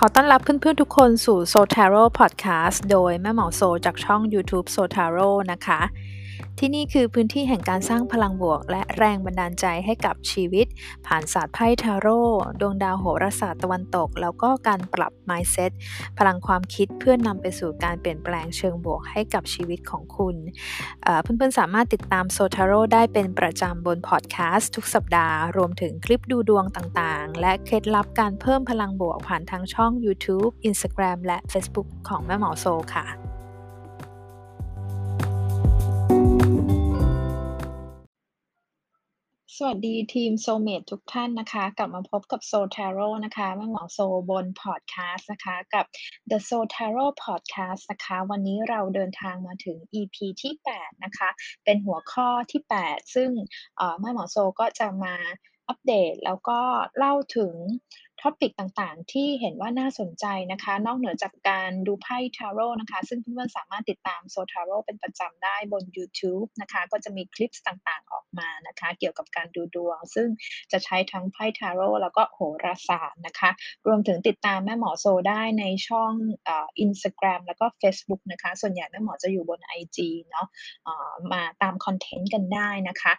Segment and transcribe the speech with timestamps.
[0.00, 5.18] ขอต้อนรับเพื่อนๆทุกคนสู่ s o t a r o Podcast โดยแม่หมอโซจากช่อง YouTube s o t a r
[5.26, 5.80] o นะคะ
[6.60, 10.66] ที่นี่คือพื้นที่แห่งการสร้างพลังบวก และแรงบันดาลใจให้กับชีวิต
[11.06, 12.22] ผ่านศาสตร์ไพ่ทาโร่
[12.60, 15.72] ดวงดาวโหราศาสตร์ตะวันตก แล้วก็การปรับ mindset
[16.18, 20.36] พลังความคิดเพื่อนนำไปสู่การเปลี่ยนแปลงเชิงบวกให้กับชีวิตของคุณ
[21.22, 32.66] เพื่อนๆสามารถติดตามโซทาโร่ได้เป็นประจำบนพอดแคสต์ทุกสัปดาห์ รวมถึงคลิปดูดวงต่างๆ และเคล็ดลับการเพิ่มพลังบวกผ่านทางช่อง YouTube Instagram และ Facebook ของแม่หมอโซ
[32.96, 33.06] ค่ะ
[39.58, 43.98] สวัสดีทีมโซเมดทุกท่านนะคะ กลับมาพบกับโซทาโร่นะคะแม่หมอโซ
[44.30, 45.84] บนพอดแคสต์นะคะ กับ
[46.30, 51.28] The s o t a r o Podcast นะคะ วันนี้เราเดินทางมาถึง EP ที่ 8 นะคะ
[51.64, 53.30] เป็นหัวข้อที่ 8 ซึ่ง
[54.00, 55.14] แม่หมอโซก็จะมา
[55.68, 56.60] อัปเดตแล้วก็
[56.98, 57.54] เล่าถึง
[58.26, 70.28] topic ต่างๆ ที่เห็นว่าน่าสนใจนะคะ นอกเหนือจากการดูไพ่ทาโร่นะคะ ซึ่งเพื่อนๆสามารถติดตามโซทาโร่เป็นประจำได้บน YouTube นะคะ ก็จะมีคลิปต่างๆออกมานะคะ เกี่ยวกับการดูดวง ซึ่ง
[70.72, 73.50] จะใช้ทั้งไพ่ทาโร่แล้วก็โหราศาสตร์นะคะ
[73.86, 76.12] รวมถึงติดตามแม่หมอโซได้ในช่อง
[76.80, 79.98] อินสตาแกรมแล้วก็ Facebook นะคะ ส่วนใหญ่แม่หมอจะอยู่บน IG
[80.30, 83.12] เนาะมาตาม content กันได้นะคะ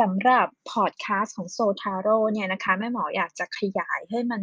[0.00, 4.42] สำหรับพอดแคสต์ของโซทาโร่เนี่ยนะคะแม่หมออยากจะขยายให้มัน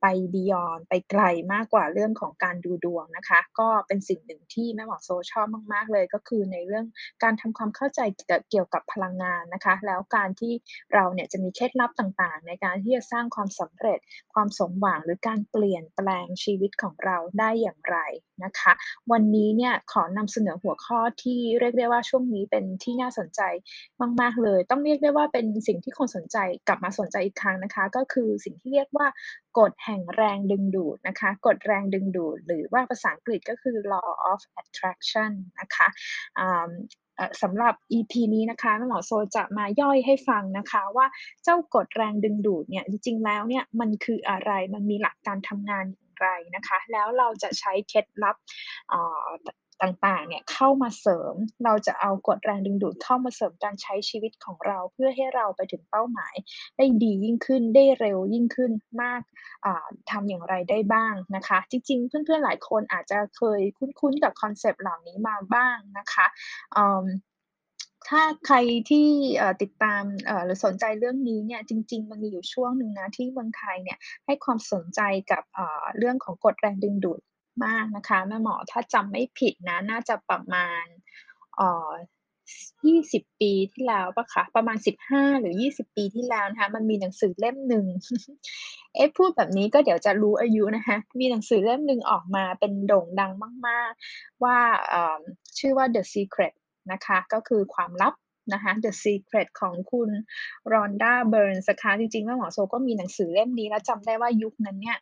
[0.00, 6.86] ไป beyond ไปไกลมากกว่าเรื่องของการดูดวงนะคะ ก็เป็นสิ่งหนึ่งที่แม่หมอโซชอบมาก ๆ เลย ก็คือในเรื่อง
[7.22, 8.00] การทำความเข้าใจ
[8.50, 10.52] เกี่ยวกับพลังงานนะคะ แล้วการที่
[10.94, 13.98] เราเนี่ยจะมีเคล็ดลับต่างๆ ในการที่จะสร้างความสำเร็จ
[14.34, 17.98] ความสมหวังหรือการเปลี่ยนแปลงชีวิตของเราได้อย่างไร
[18.44, 18.72] นะคะ
[19.12, 23.40] วันนี้เนี่ยขอนำเสนอหัวข้อที่เรียกได้ว่าช่วงนี้เป็นที่น่าสนใจ
[24.20, 26.36] มาก ๆ เลย ต้องเรียกได้ว่าเป็นสิ่งที่คนสนใจ
[26.68, 29.06] กลับมาสนใจอีกครั้งนะคะ ก็คือสิ่งที่เรียกว่า
[29.58, 35.30] กฎแห่งแรงดึงดูดนะคะ กฎแรงดึงดูด หรือว่าภาษาอังกฤษก็คือ law of attraction
[35.60, 35.88] นะคะ
[37.42, 41.06] สำหรับ EP นี้นะคะหมอโซจะมาย่อยให้ฟังนะคะว่า
[41.44, 48.36] เจ้ากฎแรงดึงดูดเนี่ยจริงๆแล้วเนี่ยมันคืออะไรมันมีหลักการทำงานอย่างไรนะคะ แล้วเราจะใช้เคล็ดลับ
[49.82, 56.34] ต่างๆ เนี่ยเข้ามาเสริม เราจะเอากฎแรงดึงดูดเข้ามาเสริมการใช้ชีวิตของเรา เพื่อให้เราไปถึงเป้าหมาย
[56.76, 58.70] ได้ดียิ่งขึ้นได้เร็วยิ่งขึ้น
[59.02, 59.22] มาก
[60.10, 63.60] ทำอย่างไรได้บ้างนะคะ จริง ๆ เพื่อนๆหลายคนอาจจะเคย
[64.00, 66.26] คุ้นๆกับคอนเซปต์เหล่านี้มาบ้างนะคะ
[68.08, 68.56] ถ้าใคร
[68.90, 69.08] ที่
[69.62, 70.02] ติดตาม
[70.44, 75.00] หรือสนใจเรื่องนี้เนี่ยจริง ๆ มันมีอยู่ช่วงหนึ่งนะที่เมืองไทยเนี่ยให้ความสนใจ
[75.32, 75.42] กับ
[75.98, 77.20] เรื่องของกฎแรงดึงดูด
[77.64, 80.84] มากนะคะแม่หมอถ้าจำไม่ผิดนะน่าจะประมาณ
[81.56, 81.90] เอ่อ
[82.86, 84.76] 20 ปีที่แล้วปะคะประมาณ
[85.08, 87.86] 15 หรือ 20 ปีที่แล้วนะคะมันมีหนังสือเล่มหนึ่ง
[88.94, 93.32] เอ๊ะพูดแบบนี้ก็เดี๋ยวจะรู้อายุนะคะมีหนังสือเล่มหนึ่งออกมาเป็นโด่งดัง
[93.66, 94.58] มาก ๆ ว่า
[95.58, 96.54] ชื่อว่า The Secret
[96.92, 98.14] นะคะก็คือความลับ
[98.52, 100.10] นะคะ The Secret ของคุณ
[100.72, 104.98] รอนด้าเบิร์นส์นะคะจริงๆแม่หมอโซก็มีหนังสือเล่มนี้แล้วจำได้ว่ายุคนั้นเนี่ย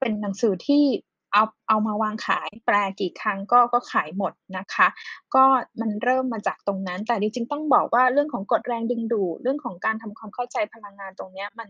[0.00, 0.84] เป็นหนังสือที่
[1.32, 4.88] เอาเอามาวางขายแปลกี่ครั้งก็ก็ขายหมดนะคะ
[5.34, 5.44] ก็
[5.80, 11.68] มันเริ่มมาจากตรงนั้น แต่จริงๆต้องบอกว่าเรื่องของกฎแรงดึงดูดเรื่องของการทำความเข้าใจพลังงานตรงนี้มัน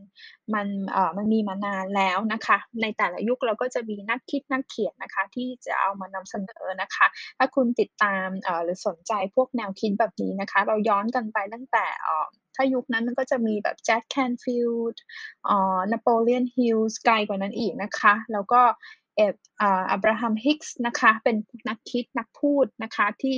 [0.55, 7.07] มันเอ่อมันมีมานานแล้วนะคะ ในแต่ละยุคเราก็จะมีนักคิดนักเขียนนะคะ ที่จะเอามานำเสนอนะคะ
[7.39, 18.61] ถ้าคุณติดตามเอ่อหรือสนใจพวกแนวคิดแบบนี้นะคะ เราย้อนกันไปตั้งแต่เอ่อถ้ายุคนั้นมันก็จะมีแบบ Jack Canfield เอ่อ Napoleon Hill ไกลกว่านั้นอีกนะคะ แล้วก็
[19.17, 19.35] เอ่
[19.91, 21.37] อ Abraham Hicks นะคะ เป็น
[21.69, 23.35] นักคิดนักพูดนะคะที่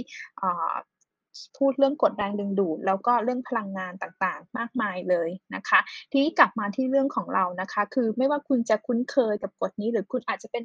[1.59, 5.81] พูดเรื่องกฎแรงดึงดูด แล้วก็เรื่องพลังงานต่างๆ มากมายเลยนะคะ
[6.11, 10.65] ทีนี้กลับมาที่เรื่องของเรานะคะ คือไม่ว่าคุณจะคุ้นเคยกับกฎนี้ หรือคุณอาจจะเป็น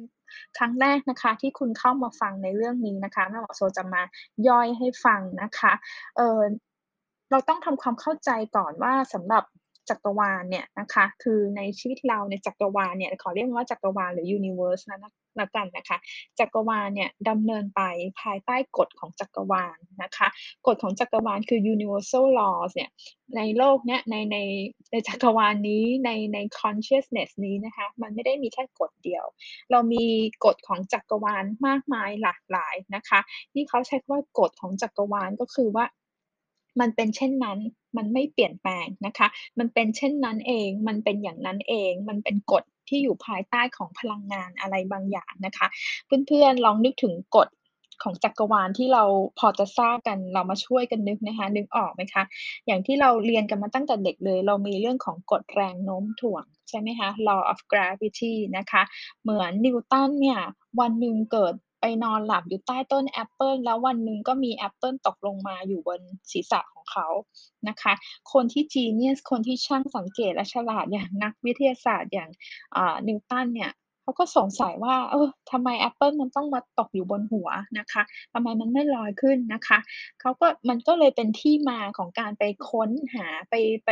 [0.58, 4.02] ครั้งแรกนะคะ ที่คุณเข้ามาฟังในเรื่องนี้นะคะแม่หมอโซจะมา
[4.48, 5.72] ย่อยให้ฟังนะคะ
[6.16, 6.40] เออ
[7.30, 9.44] เราต้องทำความเข้าใจก่อนว่าสำหรับ
[9.90, 15.00] จักรวาลเนี่ยนะคะคือในชีวิตเราในจักรวาลเนี่ยขอเรียกว่าจักรวาลหรือ universe นะ
[15.40, 15.98] ละกันนะคะ
[16.38, 17.82] จักรวาลเนี่ยดำเนินไป
[18.20, 20.28] ภายใต้กฎของจักรวาลนะคะ
[20.66, 22.90] กฎของจักรวาลคือ universal laws เนี่ย
[23.36, 24.38] ในโลกเนี้ยในใน
[24.90, 29.24] ในจักรวาลนี้ในใน consciousness นี้นะคะมันไม่ได้มีแค่กฎเดียว
[29.70, 30.04] เรามี
[30.44, 33.20] กฎของจักรวาลมากมายหลากหลายนะคะ
[33.52, 35.84] ที่เขาใช้คำว่ากฎของจักรวาลก็คือว่า
[36.80, 37.58] มันเป็นเช่นนั้น
[37.96, 39.26] มันไม่เปลี่ยนแปลงนะคะ
[39.58, 45.66] มันเป็นเช่นนั้นเอง มันเป็นอย่างนั้นเอง มันเป็นกฎที่อยู่ภายใต้ของพลังงานอะไรบางอย่างนะคะ
[46.26, 47.48] เพื่อนๆลองนึกถึงกฎ
[48.02, 49.04] ของจักรวาลที่เรา
[49.38, 52.22] พอจะทราบกันเรามาช่วยกันนึกนะคะ นึกออกไหมคะ
[52.66, 58.82] อย่างที่เราเรียนกันมาตั้งแต่เด็กเลย เรามีเรื่องของกฎแรงโน้มถ่วง ใช่ไหมคะ law of gravity นะคะ
[59.22, 60.40] เหมือนนิวตันเนี่ย
[60.80, 66.00] วันหนึ่งเกิด ไปนอนหลับอยู่ใต้ต้นแอปเปิลแล้ววันหนึ่งก็มีแอปเปิลตกลงมาอยู่บน
[66.30, 67.06] ศีรษะของเขา
[67.68, 67.92] นะคะ
[68.32, 72.30] คนที่ genius คนที่ช่างสังเกตและฉลาดอย่างนักวิทยาศาสตร์อย่าง
[73.08, 73.70] นิวตันเนี่ย
[74.02, 77.48] เขาก็สงสัยว่า เออทำไมแอปเปิลมันต้องมาตกอยู่บนหัว
[77.78, 78.02] นะคะ
[78.32, 79.78] ทำไมมันไม่ลอยขึ้นนะคะ
[80.20, 83.54] เขาก็มันก็เลยเป็นที่มาของการไปค้นหาไป
[83.86, 83.90] ไป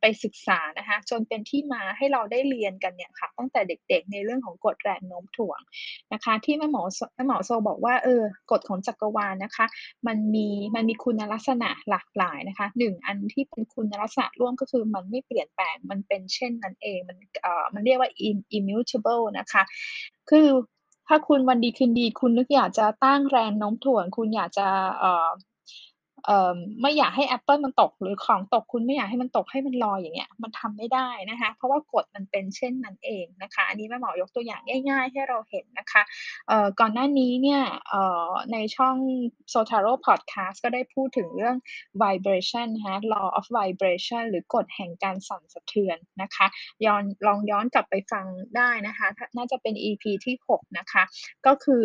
[0.00, 5.60] ไปศึกษานะคะจนเป็นที่มาให้เราได้เรียนกันเนี่ยค่ะ ตั้งแต่เด็กๆในเรื่องของกฎแรงโน้มถ่วง
[6.12, 6.82] นะคะ ที่แม่หมอ
[7.14, 9.66] แม่หมอโซบอกว่าเออกฎของจักรวาลนะคะ
[10.06, 18.10] มันมีมันมีคุณลักษณะหลากหลายนะคะหนึ่งอันที่เป็นคุณลักษณะร่วมก็คือมันไม่เปลี่ยนแปลงมันเป็นเช่นนั้นเองมันเอ่อมันเรียกว่า
[18.58, 19.62] immutable นะคะ
[20.30, 20.48] คือ
[21.08, 24.68] ถ้าคุณวันดีคืนดี คุณนึกอยากจะตั้งแรงโน้มถ่วง คุณอยากจะ
[24.98, 25.28] เอ่อ
[26.80, 36.02] ไม่อยากให้แอปเปิลมันตก หรือของตกคุณไม่อยากให้มันตกให้มันลอยอย่างเงี้ยมันทำไม่ได้นะคะ เพราะว่ากฎมันเป็นเช่นนั้นเองนะคะ อันนี้แม่หมอยกตัวอย่างง่าย ๆ ให้เราเห็นนะคะ
[36.80, 37.62] ก่อนหน้านี้เนี่ย
[38.52, 38.96] ในช่อง
[39.52, 41.56] Sotaro Podcast ก็ได้พูดถึงเรื่อง
[42.02, 46.46] vibration นะคะ law of vibration หรือกฎแห่งการสั่นสะเทือนนะคะ
[46.86, 48.26] ย้อนลองย้อนกลับไปฟัง
[48.56, 51.02] ได้นะคะ น่าจะเป็น EP ที่ 6 นะคะ
[51.46, 51.82] ก็คือ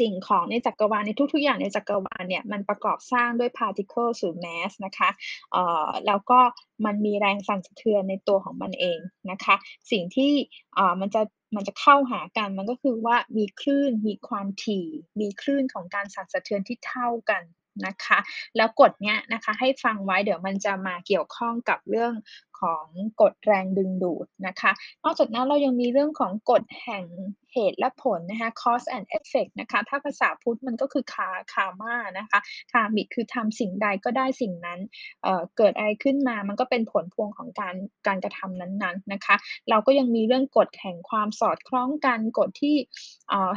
[0.00, 5.10] สิ่งของในจักรวาลในทุก ๆ อย่างในจักรวาลเนี่ยมันประกอบสร้างด้วย particle หรือ mass นะคะ
[5.52, 6.38] เอ่อแล้วก็
[6.84, 8.98] มันมีแรงสั่นสะเทือนในตัวของมันเอง
[9.30, 9.54] นะคะ
[9.90, 10.32] สิ่งที่
[10.78, 11.22] อ่ามันจะ
[11.56, 14.86] มันจะเข้าหากันมันก็คือว่ามีคลื่นมีความถี่
[15.20, 17.42] มีคลื่นของการสั่นสะเทือนที่เท่ากัน
[17.86, 18.18] นะคะ
[18.56, 22.12] แล้วกฎเนี้ยนะคะให้ฟังไว้เดี๋ยวมันจะมาเกี่ยวข้องกับเรื่อง
[22.60, 22.86] ของ
[23.22, 24.72] กฎแรงดึงดูดนะคะ
[25.04, 27.04] นอกจากนั้นเรายังมีเรื่องของกฎแห่ง
[27.52, 32.38] เหตุและผลนะคะ cause and effect นะคะ ถ้าภาษาพุทธมันก็คือคาคามานะคะ
[32.72, 34.80] คามิคือทำสิ่งใดก็ได้สิ่งนั้น
[35.22, 37.74] เเกิดอะไรขึ้นมา มันก็เป็นผลพวงของการ
[38.06, 39.36] การกระทำนั้นๆนะคะ
[39.70, 42.76] เราก็ยังมีเรื่องกฎแห่งความสอดคล้องกันกฎที่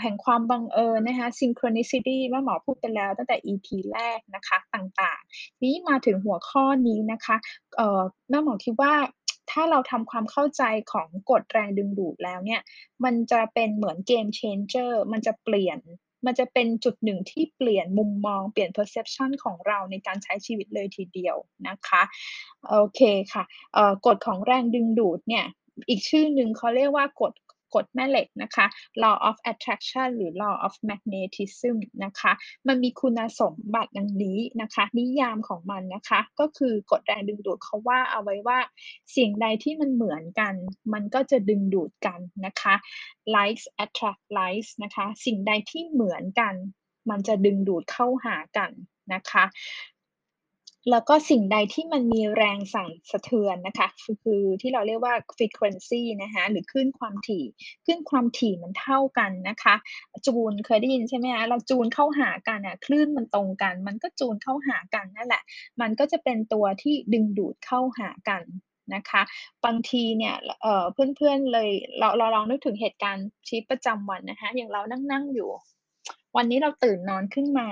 [0.02, 7.36] แห่งความบังเอิญนะคะ synchronicity แม่หมอพูดไปแล้วตั้งแต่ EP แรกนะคะต่างๆ นี้มาถึงหัวข้อนี้นะคะ
[8.30, 8.91] แม่หมอคิดว่า
[9.52, 12.62] ถ้าเราทำความเข้าใจของกฎแรงดึงดูดแล้วเนี่ย
[13.04, 15.80] มันจะเป็นเหมือนเกมเชนเจอร์มันจะเปลี่ยน
[16.26, 21.36] มันจะเป็นจุดหนึ่งที่เปลี่ยนมุมมองเปลี่ยน perception ของเราในการใช้ชีวิตเลยทีเดียว
[21.68, 22.02] นะคะ
[22.70, 23.02] โอเค
[23.34, 23.44] ค่ะ
[24.06, 25.46] กฎของแรงดึงดูดเนี่ย
[25.90, 27.34] อีกชื่อหนึ่งเขาเรียกว่ากฎ
[27.76, 28.66] กฎแม่เหล็กนะคะ
[29.04, 32.32] law of attraction หรือ law of magnetism นะคะ
[32.68, 38.60] มันมีคุณสมบัติดังนี้นะคะ นิยามของมันนะคะ ก็คือกฎแรงดึงดูดเขาว่าเอาไว้ว่า
[39.16, 40.54] สิ่งใดที่มันเหมือนกัน
[40.94, 42.76] มันก็จะดึงดูดกันนะคะ
[43.36, 46.54] likes attract likes นะคะ สิ่งใดที่เหมือนกัน
[47.10, 48.72] มันจะดึงดูดเข้าหากัน
[49.14, 49.44] นะคะ
[50.90, 53.88] แล้วก็สิ่งใดที่มันมีแรงสั่นสะเทือนนะคะ
[54.24, 57.46] คือที่เราเรียกว่า frequency นะคะหรือคลื่นความถี่
[57.86, 59.76] คลื่นความถี่มันเท่ากันนะคะ
[60.26, 65.44] จูนเคยได้ยินใช่ไหมคะเราจูนเข้าหากันอะคลื่นมันตรงกัน มันก็จูนเข้าหากันนั่นแหละ
[65.82, 68.44] มันก็จะเป็นตัวที่ดึงดูดเข้าหากัน
[68.96, 69.22] นะคะ
[69.66, 71.70] บางทีเนี่ยเอ่อเพื่อนๆเลย
[72.00, 75.50] เราเราลองนึกถึงเหตุการณ์ชีวิตประจำวันนะคะอย่างเรานั่งๆอยู่
[76.36, 77.68] วันนี้เราตื่นนอนขึ้นมา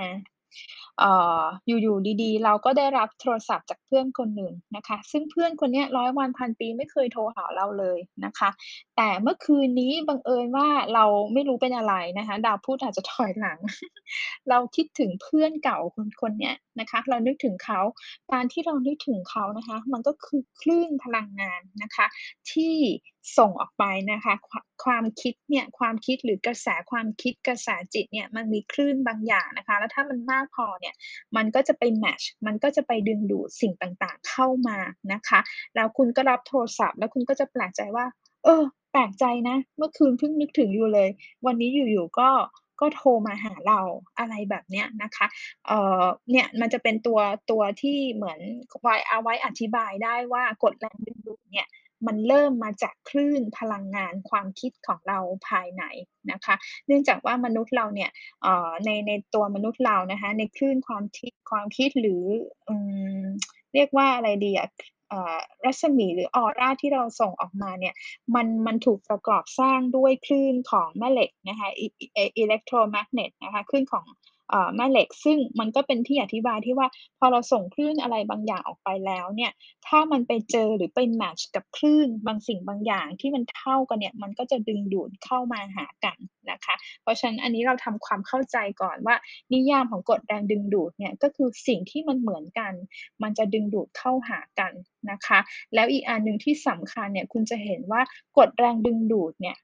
[1.66, 8.50] อยู่ๆดีๆ เราก็ได้รับโทรศัพท์จากเพื่อนคนหนึ่งนะคะ ซึ่งเพื่อนคนนี้ร้อยวันพันปีไม่เคยโทรหาเราเลยนะคะ
[8.96, 13.58] แต่เมื่อคืนนี้บังเอิญว่าเราไม่รู้เป็นอะไรนะคะ ดาวพูดอาจจะถอยหลัง
[14.50, 17.80] เราคิดถึงเพื่อนเก่าคนคนนี้นะคะ เรานึกถึงเขา
[18.32, 22.06] การที่เรานึกถึงเขานะคะ มันก็คือคลื่นพลังงานนะคะ
[22.50, 22.74] ที่
[23.38, 24.34] ส่งออกไปนะคะ
[24.84, 30.94] ความคิดเนี่ยความคิดหรือกระแสความคิดกระแสจิตเนี่ยมันมีคลื่นบางอย่างนะคะ แล้วถ้ามันมากพอเนี่ย
[31.36, 34.78] มันก็จะไปแมชมันก็จะไปดึงดูดสิ่งต่างๆเข้ามา
[35.12, 35.40] นะคะ
[35.74, 38.06] แล้วคุณก็รับโทรศัพท์ แล้วคุณก็จะแปลกใจว่า
[38.44, 38.62] เออ
[38.92, 41.08] แปลกใจนะ เมื่อคืนเพิ่งนึกถึงอยู่เลย
[41.46, 42.30] วันนี้อยู่ๆก็
[42.80, 43.80] ก็โทรมาหาเรา
[44.18, 45.26] อะไรแบบเนี้ยนะคะ
[45.66, 48.38] เอ่อ เนี่ยมันจะเป็นตัวตัวที่เหมือน
[48.80, 51.68] ไว้เอาไว้อธิบายได้ว่ากฎแรงดึงดูดเนี่ย
[52.06, 55.84] มันเริ่มมาจากคลื่นพลังงานความคิดของเราภายใน
[56.32, 56.54] นะคะ
[56.86, 58.10] เนื่องจากว่ามนุษย์เราเนี่ย
[58.84, 62.22] ในในตัวมนุษย์เรานะคะในคลื่นความคิดความคิดหรือ
[63.74, 64.68] เรียกว่าอะไรดีอะ
[65.64, 67.94] รัศมีหรือออร่าที่เราส่งออกมาเนี่ย
[68.34, 71.68] มันมันถูกประกอบสร้างด้วยคลื่นของแม่เหล็กนะคะ
[72.38, 74.04] อิเล็กโทรแมกเนตนะคะคลื่นของ
[74.76, 76.88] แม่เหล็ก ซึ่งมันก็เป็นที่อธิบายที่ว่า
[77.18, 79.52] พอเราส่งคลื่นอะไรบางอย่างออกไปแล้วเนี่ย
[79.86, 86.18] ถ้ามันไปเจอหรือไปแมตช์กับคลื่นบางสิ่งบางอย่างที่มันเท่ากันเนี่ยมันก็จะดึงดูดเข้ามาหากัน
[86.50, 89.16] นะคะ เพราะฉะนั้นอันนี้เราทำความเข้าใจก่อนว่า
[89.54, 92.72] นิยามของกฎแรงดึงดูดเนี่ยก็คือสิ่งที่มันเหมือนกัน
[93.22, 94.72] มันจะดึงดูดเข้าหากัน
[95.10, 95.38] นะคะ
[95.74, 98.02] แล้วอีกอันหนึ่งที่สำคัญเนี่ยคุณจะเห็นว่า
[98.38, 99.56] กฎแรงดึงดูดเนี่ย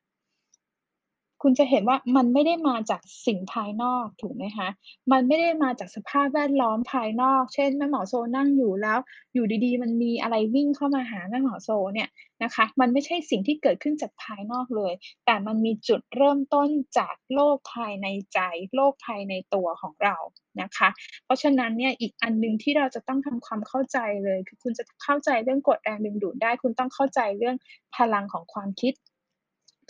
[1.43, 4.69] คุณจะเห็นว่ามันไม่ได้มาจากสิ่งภายนอกถูกไหมคะ
[5.13, 8.99] มันไม่ได้มาจากสภาพแวดล้อมภายนอก เช่นแม่หมอโซนั่งอยู่แล้ว
[9.35, 12.09] อยู่ดีๆ มันมีอะไรวิ่งเข้ามาหาแม่หมอโซเนี่ย
[12.43, 14.93] นะคะ มันไม่ใช่สิ่งที่เกิดขึ้นจากภายนอกเลย
[15.27, 18.41] แต่มันมีจุดเริ่มต้นจากโลกภายในใจ
[18.75, 20.17] โลกภายในตัวของเรา
[20.61, 20.89] นะคะ
[21.25, 27.57] เพราะฉะนั้นเนี่ยอีกอันหนึ่งที่เราจะต้องทำความเข้าใจเลย คือคุณจะเข้าใจเรื่องกฎแรงดึงดูดได้ คุณต้องเข้าใจเรื่อง
[27.97, 28.95] พลังของความคิด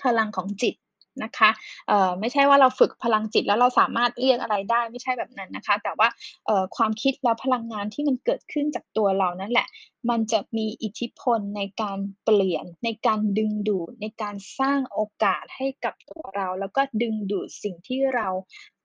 [0.02, 0.74] พลังของจิต
[1.22, 1.50] นะคะ
[1.88, 6.08] เอ่อไม่ใช่ว่าเราฝึกพลังจิตแล้วเราสามารถเรียกอะไรได้ไม่ใช่แบบนั้นนะคะ แต่ว่า
[6.46, 9.66] เอ่อความคิดและพลังงานที่มันเกิดขึ้นจากตัวเรานั่นแหละ
[10.10, 18.28] มันจะมีอิทธิพลในการเปลี่ยน ในการดึงดูดในการสร้างโอกาสให้กับตัวเรา แล้วก็ดึงดูดสิ่งที่เรา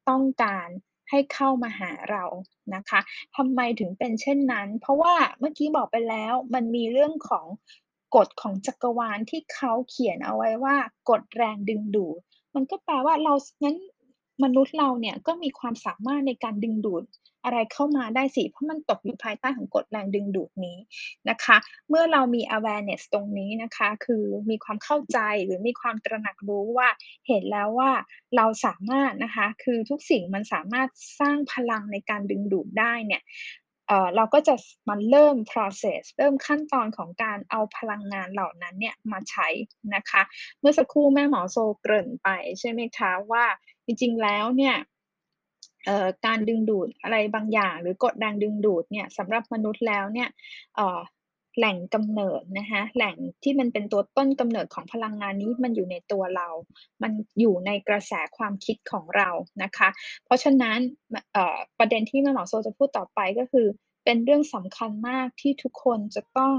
[0.10, 0.68] ต้องการ
[1.10, 2.24] ให้เข้ามาหาเรา
[2.76, 3.00] นะคะ
[3.36, 7.46] ทำไมถึงเป็นเช่นนั้น เพราะว่าเมื่อกี้บอกไปแล้วมันมีเรื่องของ
[8.15, 10.75] กฎของจักรวาลที่เขาเขียนเอาไว้ว่า
[11.10, 12.20] กฎแรงดึงดูด
[12.56, 13.77] มันก็แปลว่าเรางั้น
[14.44, 17.03] มนุษย์เราเนี่ยก็มีความสามารถในการดึงดูด
[17.46, 20.77] อะไรเข้ามาได้สิ เพราะมันตกอยู่ภายใต้ของกฎแรงดึงดูดนี้
[21.30, 21.58] นะคะ
[21.89, 26.89] เมื่อเรามี awareness ตรงนี้นะคะ คือมีความเข้าใจหรือมีความตระหนักรู้ว่า
[27.27, 27.91] เห็นแล้วว่า
[28.36, 30.89] เราสามารถนะคะ คือทุกสิ่งมันสามารถ
[31.20, 33.22] สร้างพลังในการดึงดูดได้เนี่ย
[34.16, 34.54] เราก็จะ
[34.90, 39.48] มันเริ่ม process เริ่มขั้นตอนของการเอาพลังงานเหล่านั้นเนี่ยมาใช้
[39.96, 40.22] นะคะ
[40.60, 43.46] เมื่อสักครู่แม่หมอโซเกริ่นไปใช่ไหมคะว่า
[43.86, 44.76] จริงๆแล้วเนี่ย
[46.26, 50.30] การดึงดูดอะไรบางอย่าง หรือกฎแรงดึงดูดเนี่ยสำหรับมนุษย์แล้วเนี่ย
[51.58, 56.48] แหล่งกำเนิดนะคะแหล่งที่มันเป็นตัวต้นกำเนิดของพลังงานนี้มันอยู่ในตัวเรา
[57.01, 59.29] มันอยู่ในกระแสความคิดของเรา
[59.63, 59.89] นะคะ
[60.25, 60.77] เพราะฉะนั้น
[61.79, 63.67] ประเด็นที่แม่หมอโซจะพูดต่อไปก็คือ
[64.05, 66.55] เป็นเรื่องสำคัญมากที่ทุกคนจะต้อง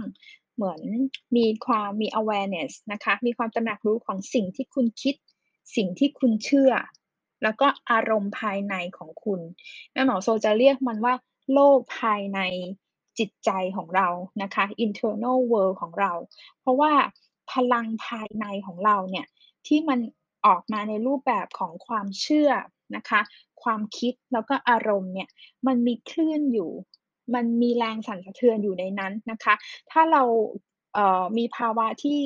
[0.54, 0.80] เหมือน
[1.36, 5.14] มีความมี awareness นะคะ มีความตระหนักรู้ของสิ่งที่คุณคิด
[5.76, 6.72] สิ่งที่คุณเชื่อ
[7.42, 9.40] แล้วก็อารมณ์ภายในของคุณ
[9.92, 11.14] แม่หมอโซจะเรียกมันว่า
[11.52, 12.40] โลกภายใน
[13.18, 14.08] จิตใจของเรา
[14.42, 16.12] นะคะ internal world ของเรา
[16.60, 16.92] เพราะว่า
[17.52, 19.26] พลังภายในของเราเนี่ย
[19.66, 20.00] ที่มัน
[20.46, 22.50] ออกมาในรูปแบบของความเชื่อ
[22.96, 23.20] นะคะ
[23.62, 25.28] ความคิดแล้วก็อารมณ์เนี่ย
[25.66, 26.70] มันมีคลื่นอยู่
[27.34, 29.54] มันมีแรงสั่นสะเทือนอยู่ในนั้นนะคะ
[29.90, 30.22] ถ้าเรา
[31.38, 32.20] มีภาวะที่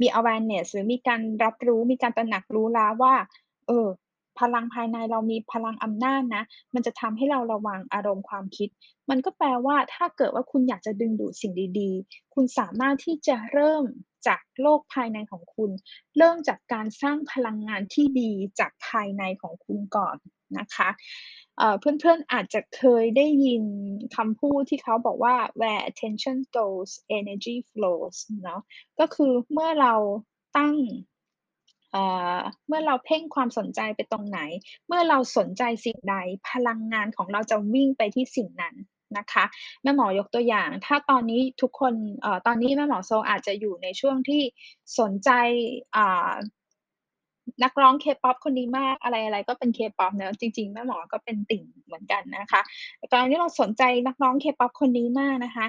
[0.00, 3.14] มี awareness หรือมีการรับรู้มีการตระหนักรู้แล้วว่า
[3.66, 3.88] เออ
[4.40, 8.68] พลังภายในเรามีพลังอำนาจนะ มันจะทำให้เราระวังอารมณ์ความคิด
[9.10, 13.84] มันก็แปลว่าถ้าเกิดว่าคุณอยากจะดึงดูดสิ่งดีๆ คุณสามารถที่จะเริ่ม
[14.26, 15.70] จากโลกภายในของคุณ
[16.18, 18.30] เริ่มจากการสร้างพลังงานที่ดี
[18.60, 20.16] จากภายในของคุณก่อน
[20.58, 20.88] นะคะ
[21.78, 23.64] เพื่อนๆอาจจะเคยได้ยิน
[24.16, 28.62] คำพูดที่เขาบอกว่า where attention goes energy flows เนาะ
[28.98, 29.94] ก็คือเมื่อเรา
[30.58, 30.74] ตั้ง
[32.68, 34.40] เมื่อเราเพ่งความสนใจไปตรงไหน
[34.86, 36.16] เมื่อเราสนใจสิ่งใด
[36.50, 38.74] พลังงานของเราจะวิ่งไปที่สิ่งนั้น
[39.18, 39.44] นะคะ
[39.82, 44.42] แม่หมอยกตัวอย่าง ถ้าตอนนี้ทุกคนเอ่อตอนนี้แม่หมอโซอาจจะอยู่ในช่วงที่
[44.98, 45.30] สนใจ
[45.96, 46.32] อ่า
[47.62, 52.60] นักร้องเคป๊อปคนนี้มากอะไรอะไรก็เป็นเคป๊อปเนะจริงๆแม่หมอก็เป็นติ่งเหมือนกันนะคะ
[53.12, 55.66] ตอนนี้เราสนใจนักร้องเคป๊อปคนนี้มากนะคะ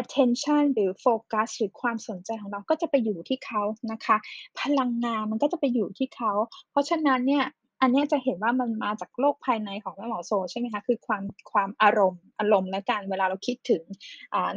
[0.00, 4.16] attention หรือโฟกัสหรือความสนใจของเราก็จะไปอยู่ที่เขานะคะ
[4.60, 6.32] พลังงานมันก็จะไปอยู่ที่เขา
[6.70, 7.44] เพราะฉะนั้นเนี่ย
[7.80, 11.22] อันนี้จะเห็นว่ามันมาจากโลกภายในของแม่หมอโซใช่ไหมคะคือความ
[11.52, 13.82] ความอารมณ์อารมณ์และการเวลาเราคิดถึง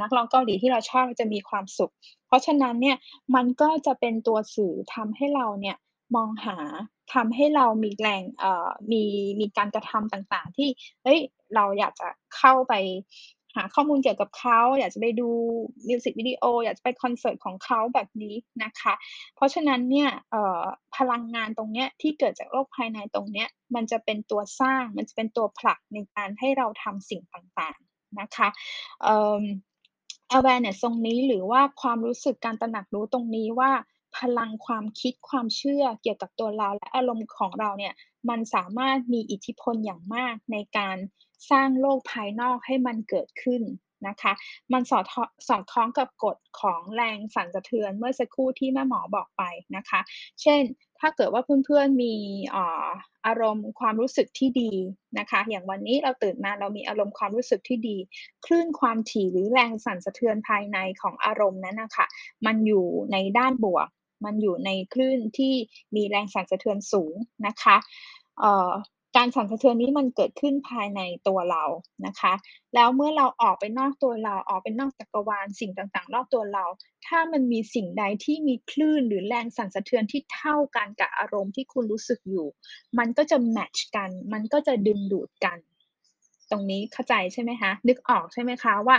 [0.01, 1.93] นักร้องเกาหลีที่เราชอบจะมีความสุข
[2.27, 2.97] เพราะฉะนั้นเนี่ย
[3.35, 5.77] มันก็จะเป็นตัวสื่อทำให้เราเนี่ย
[6.15, 6.57] มองหา
[7.13, 9.03] ทำให้เรามีแรงเอ่อมี
[9.39, 10.69] มีการกระทำต่างๆ ที่
[11.03, 11.19] เฮ้ย
[11.55, 12.73] เราอยากจะเข้าไป
[13.55, 15.29] หาข้อมูลเกี่ยวกับเขาอยากจะไปดู
[15.87, 18.93] มิวสิกวิดีโออยากจะไปคอนเสิร์ตของเขาแบบนี้นะคะ
[19.35, 20.09] เพราะฉะนั้นเนี่ย
[20.95, 28.47] พลังงานตรงเนี้ยที่เกิดจากโลกภายในตรงเนี้ยมันจะเป็นตัวสร้างมันจะเป็นตัวผลักในการให้เราทำสิ่งต่างๆนะคะ
[30.37, 33.71] awareness ตรงนี้หรือว่าความรู้สึกการตระหนักรู้ตรงนี้ว่า
[34.17, 37.93] พลังความคิดความเชื่อเกี่ยวกับตัวเราและอารมณ์ของเราเนี่ย
[38.29, 40.97] มันสามารถมีอิทธิพลอย่างมากในการ
[41.51, 43.63] สร้างโลกภายนอกให้มันเกิดขึ้น
[44.07, 44.33] นะคะ
[44.73, 49.43] มันสอดทอสอดคล้องกับกฎของแรงสั่นสะเทือนเมื่อสักครู่ที่แม่หมอบอกไป
[49.75, 49.99] นะคะ
[50.41, 50.61] เช่น
[50.99, 52.15] ถ้าเกิดว่าเพื่อนๆมี
[53.25, 54.71] อารมณ์ความรู้สึกที่ดี
[55.19, 57.97] นะคะ อย่างวันนี้เราตื่นมาเรามีอารมณ์ความรู้สึกที่ดี
[58.45, 62.05] คลื่นความถี่หรือแรงสั่นสะเทือนภายในของอารมณ์นั้นนะคะ
[62.45, 63.87] มันอยู่ในด้านบวก
[64.25, 65.53] มันอยู่ในคลื่นที่
[65.95, 67.13] มีแรงสั่นสะเทือนสูง
[67.47, 67.77] นะคะ
[69.17, 71.63] การสั่นสะเทือนนี้มันเกิดขึ้นภายในตัวเรา
[72.05, 72.33] นะคะ
[72.75, 76.65] แล้วเมื่อเราออกไปนอกตัวเราออกไปนอกจักรวาลสิ่งต่างๆ รอบตัวเรา
[77.07, 82.47] ถ้ามันมีสิ่งใดที่มีคลื่นหรือแรงสั่นสะเทือนที่เท่ากันกับอารมณ์ที่คุณรู้สึกอยู่
[82.97, 85.57] มันก็จะแมตช์กัน มันก็จะดึงดูดกัน
[86.51, 87.71] ตรงนี้เข้าใจใช่ไหมคะ?
[87.87, 88.97] นึกออกใช่ไหมคะว่า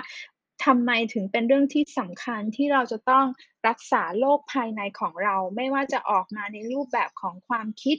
[0.65, 3.27] ทำไมถึงเป็นเรื่องที่สำคัญที่เราจะต้อง
[3.69, 7.97] รักษาโลกภายในของเรา ไม่ว่าจะออกมาในรูปแบบของความคิด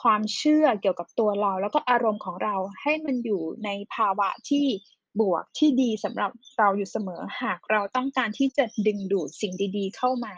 [0.00, 4.66] ความเชื่อเกี่ยวกับตัวเรา แล้วก็อารมณ์ของเราให้มันอยู่ในภาวะที่
[5.20, 10.34] บวกที่ดีสำหรับเราอยู่เสมอหากเราต้องการที่จะดึงดูดสิ่งดี ๆ เข้ามา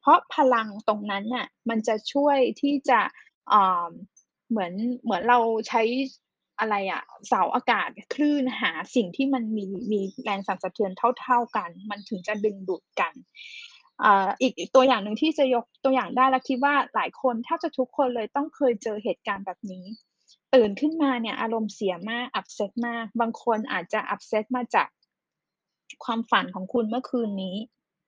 [0.00, 3.00] เพราะพลังตรงนั้นน่ะมันจะช่วยที่จะ
[3.52, 3.90] อ่า
[4.50, 4.72] เหมือน
[5.02, 5.82] เหมือนเราใช้
[6.60, 13.12] อะไรอะเสาอากาศคลื่นหาสิ่งที่มันมีมีแรงสั่นสะเทือนเท่า ๆกัน มันถึงจะดึงดูดกัน
[14.40, 19.84] อีกตัวอย่างหนึ่งที่จะยกตัวอย่างได้และคิดว่าหลายคนแทบจะทุกคนเลยต้องเคยเจอเหตุการณ์แบบนี้
[20.54, 24.88] ตื่นขึ้นมาเนี่ยอารมณ์เสียมากอับเซตมาก บางคนอาจจะอับเซตมาจาก
[26.04, 27.56] ความฝันของคุณเมื่อคืนนี้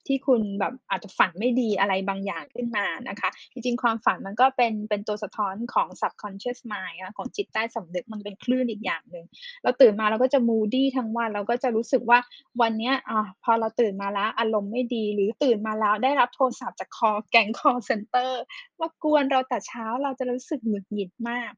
[0.08, 9.26] ที่คุณแบบอาจจะฝันไม่ดีอะไรบางอย่างขึ้นมานะคะ จริงๆ ความฝันมันก็เป็นเป็นตัวสะท้อนของ subconscious mind ของจิตใต้สำนึกมันเป็นคลื่นอีกอย่างหนึ่ง
[9.62, 12.18] เราตื่นมาเราก็จะ moody ทั้งวันเราก็จะรู้สึกว่า
[12.60, 18.42] วันนี้ยอาพอเราตื่นมาแล้วอารมณ์ไม่ดี หรือตื่นมาแล้วได้รับโทรศัพท์จากคอแก๊งคอลเซ็นเตอร์
[18.80, 21.52] มากวนเราแต่เช้าเราจะรู้สึกหงุดหงิดมาก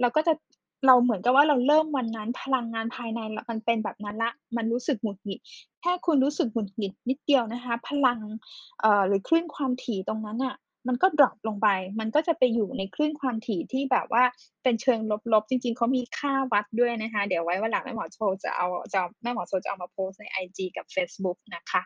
[0.00, 0.32] เราก็จะ
[0.86, 5.40] เราเหมือนกับว่าเราเริ่มวันนั้น พลังงานภายในเรามันเป็นแบบนั้นละ มันรู้สึกหงุดหงิด
[5.80, 8.18] แค่คุณรู้สึกหงุดหงิดนิดเดียวนะคะ พลัง
[8.80, 10.54] เอ่อหรือคลื่นความถี่ตรงนั้นอะ
[10.88, 11.68] มันก็ drop ลงไป
[12.00, 14.22] มันก็จะไปอยู่ในคลื่นความถี่ที่แบบว่า
[14.62, 14.98] เป็นเชิง
[15.32, 21.80] ลบๆ จริง ๆเขามีค่าวัดด้วยนะคะ เดี๋ยวไว้วันหลังแม่หมอโชจะเอาจะแม่หมอโชจะเอามาโพสในไอจีกับเฟซบุ๊กนะคะ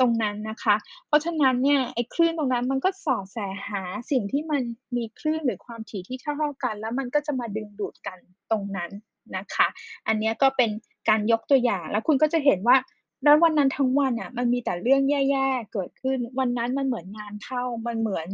[0.00, 0.74] ตรงนั้นนะคะ
[1.08, 4.62] เพราะฉะนั้นเนี่ยไอ้คลื่นตรงนั้นมันก็ส่อแสหาสิ่งที่มัน
[4.96, 8.18] มีคลื่นหรือความถี่ที่เท่าๆกัน แล้วมันก็จะมาดึงดูดกัน
[8.50, 8.90] ตรงนั้น
[9.36, 9.68] นะคะ
[10.06, 10.70] อันนี้ก็เป็น
[11.08, 12.76] การยกตัวอย่างแล้วคุณก็จะเห็นว่า
[13.22, 18.28] แล้ววันนั้นทั้งวันอะมันมีแต่เรื่องแย่ ๆ เกิดขึ้น วันนั้นมันเหมือนงานเข้า มันเหมือน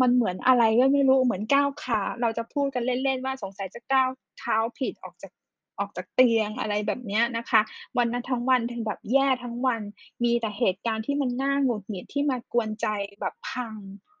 [0.00, 5.32] มันเหมือนอะไรก็ไม่รู้ เหมือนก้าวขา เราจะพูดกันเล่น ๆ ว่า สงสัยจะก้าวเท้าผิดออกจาก
[5.78, 7.60] ออกจากเตียงอะไรแบบนี้นะคะ
[7.98, 9.80] วันนั้นทั้งวันถึงแบบแย่ทั้งวัน
[10.24, 12.86] มีแต่เหตุการณ์ที่มันน่าหงุดหงิดที่มากวนใจ
[13.20, 13.74] แบบพัง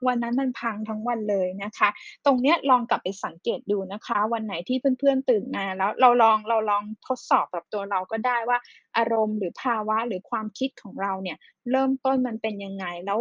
[0.06, 1.88] วันนั้นมันพังทั้งวันเลยนะคะ
[2.24, 8.58] ตรงเนี้ยลองกลับไปสังเกตดูนะคะ วันไหนที่เพื่อนๆตื่นมาแล้วเราลองเราลองทดสอบกับตัวเราก็ได้ว่า
[8.96, 11.36] อารมณ์หรือภาวะหรือความคิดของเราเนี่ย
[11.70, 13.20] เริ่มต้นมันเป็นยังไงแล้ว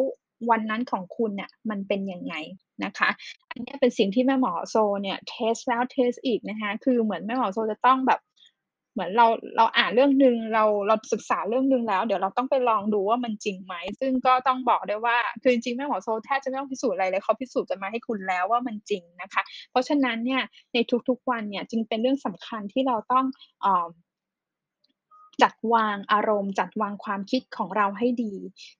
[0.49, 2.33] วันนั้นของคุณน่ะมันเป็นยังไง
[2.83, 3.09] นะคะ
[3.49, 8.19] อันนี้เป็นสิ่งที่แม่หมอโชเนี่ยเทสแล้วเทสอีกนะคะ คือเหมือนแม่หมอโชจะต้องแบบ
[8.97, 20.41] เหมือนเราเราอ่านเรื่องหนึ่งเราเราศึกษาเรื่องหนึ่งแล้ว เดี๋ยวเราต้องไปลองดูว่ามันจริงไหม ซึ่งก็ต้องบอกได้ว่าคือจริงๆแม่หมอโซแทบจะไม่ต้องพิสูจน์อะไรเลยเขาพิสูจน์กันมาให้คุณแล้วว่ามันจริงนะคะ เพราะฉะนั้นเนี่ย
[20.73, 20.77] ใน
[21.09, 23.25] ทุกๆวันเนี่ยจึงเป็นเรื่องสำคัญที่เราต้อง
[23.65, 23.87] ออ
[25.41, 28.33] จัดวางอารมณ์ จัดวางความคิดของเราให้ดี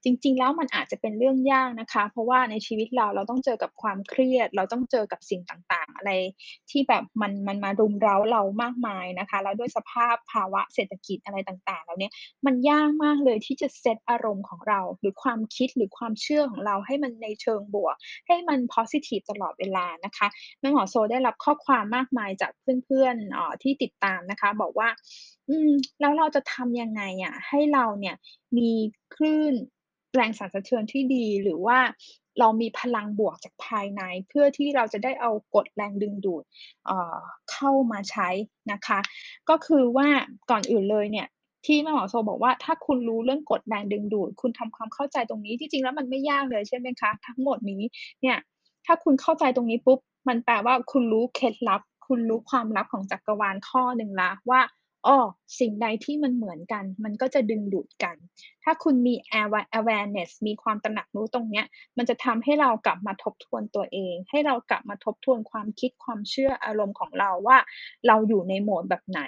[0.04, 6.12] จริง ๆ แล้วมันอาจจะเป็นเรื่องยากนะคะ เพราะว่าในชีวิตเราเราต้องเจอกับความเครียด เราต้องเจอกับสิ่งต่างๆ อะไร
[6.70, 12.12] ที่แบบมันมันมารุมเร้าเรามากมายนะคะ แล้วด้วยสภาพภาวะเศรษฐกิจอะไรต่างๆเหล่าเนี้ย
[12.46, 17.96] มันยากมากเลยที่จะเซตอารมณ์ของเรา หรือความคิดหรือความเชื่อของเราให้มันในเชิงบวก
[18.28, 20.28] ให้มันพอซิทิฟตลอดเวลานะคะ
[20.60, 22.52] แม่หมอโชได้รับข้อความมากมายจาก
[22.86, 24.90] เพื่อนๆออที่ติดตามนะคะ บอกว่า
[25.50, 28.16] อืม แล้วเราจะทำยังไงอะ ให้เราเนี่ย
[28.58, 28.72] มี
[29.16, 29.54] คลื่น
[30.16, 31.80] แรงสั่นสะเทือนที่ดี หรือว่า
[32.40, 36.44] เรามีพลังบวกจากภายใน เพื่อที่เราจะได้เอากฎแรงดึงดูด
[36.86, 37.18] เอ่อ
[37.52, 38.30] เข้ามาใช้
[38.72, 39.00] นะคะ
[39.50, 40.08] ก็คือว่า
[40.52, 41.28] ก่อนอื่นเลยเนี่ย
[41.66, 47.82] ที่แม่หมอโชบอกว่า ถ้าคุณรู้เรื่องกฎแรงดึงดูด คุณทำความเข้าใจตรงนี้ ที่จริงแล้วมันไม่ยากเลยใช่ไหมคะ ทั้งหมดนี้
[48.22, 48.38] เนี่ย
[48.86, 54.62] ถ้าคุณเข้าใจตรงนี้ปุ๊บ มันแปลว่าคุณรู้เคล็ดลับ คุณรู้ความลับของจักรวาลข้อหนึ่งแล้วว่า
[55.06, 55.18] อ้อ
[55.60, 58.16] สิ่งใดที่มันเหมือนกัน มันก็จะดึงดูดกัน
[58.64, 61.66] ถ้าคุณมี awa awareness มีความตระหนักรู้ตรงเนี้ย
[61.98, 67.58] มันจะทำให้เรากลับมาทบทวนตัวเอง ให้เรากลับมาทบทวนความคิด ความเชื่อ อารมณ์ของเราว่า
[68.08, 69.22] เราอยู่ในโหมดแบบไหน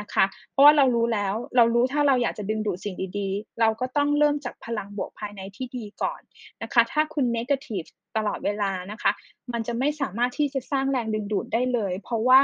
[0.00, 6.20] นะคะ เพราะว่าเรารู้แล้ว เรารู้ถ้าเราอยากจะดึงดูดสิ่งดี ๆ เราก็ต้องเริ่มจากพลังบวกภายในที่ดีก่อน
[6.62, 7.84] นะคะ ถ้าคุณเนกาทิฟ
[8.16, 9.12] ตลอดเวลานะคะ
[9.52, 12.42] มันจะไม่สามารถที่จะสร้างแรงดึงดูดได้เลย เพราะว่า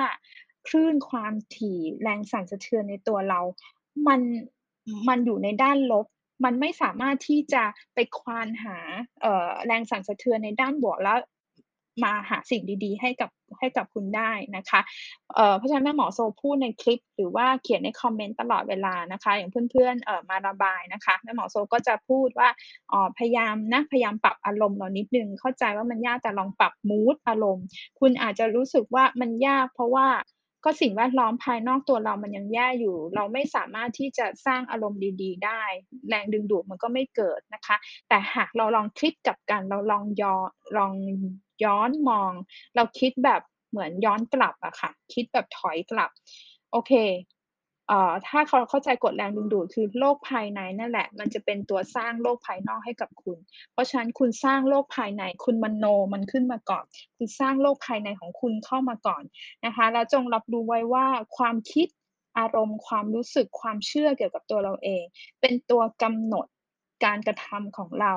[0.67, 3.41] คลื่นความถี่แรงสั่นสะเทือนในตัวเรา
[4.09, 4.21] มัน
[5.09, 6.07] มันอยู่ในด้านลบ
[6.45, 7.63] มันไม่สามารถที่จะ
[7.95, 8.77] ไปควานหา
[9.67, 11.19] แรงสั่นสะเทือนในด้านบวกแล้ว
[12.05, 14.81] มาหาสิ่งดีๆ ให้กับให้กับคุณได้นะคะ
[15.35, 22.49] เอ่อเพราะฉะนั้นแม่หมอโซพูดในคลิป หรือว่าเขียนในคอมเมนต์ตลอดเวลานะคะ อย่างเพื่อนๆเอ่อมาระบายนะคะแม่หมอโซก็จะพูดว่า
[22.93, 27.65] อ๋อพยายามนะพยายามปรับอารมณ์เรานิดนึงเข้าใจว่ามันยากแต่ลองปรับมูดอารมณ์
[28.01, 30.07] คุณอาจจะรู้สึกว่ามันยากเพราะว่า
[30.67, 35.63] ก็สิ่งแวดล้อมภายนอกตัวเรามันยังแย่อยู่ เราไม่สามารถที่จะสร้างอารมณ์ดี ๆ ได้
[36.09, 37.77] แรงดึงดูดมันก็ไม่เกิดนะคะ
[38.09, 40.35] แต่หากเราลองคิดกับกัน เราลองยอ
[40.77, 40.93] ลอง
[41.65, 42.33] ย้อนมอง
[42.77, 46.11] เราคิดแบบเหมือนย้อนกลับอะค่ะ คิดแบบถอยกลับ
[46.73, 46.93] โอเค
[48.29, 53.39] ถ้าเขาเข้าใจกฎแรงดึงดูดคือโลกภายในนั่นแหละ มันจะเป็นตัวสร้างโลกภายนอกให้กับคุณ
[53.73, 56.85] เพราะฉะนั้นคุณสร้างโลกภายใน คุณมโนมันขึ้นมาก่อน
[57.17, 59.23] คุณสร้างโลกภายในของคุณเข้ามาก่อน
[59.65, 61.89] นะคะ แล้วจงรับรู้ไว้ว่าความคิด
[62.39, 65.05] อารมณ์ ความรู้สึกความเชื่อเกี่ยวกับตัวเราเอง
[65.41, 66.47] เป็นตัวกำหนด
[67.05, 68.15] การกระทำของเรา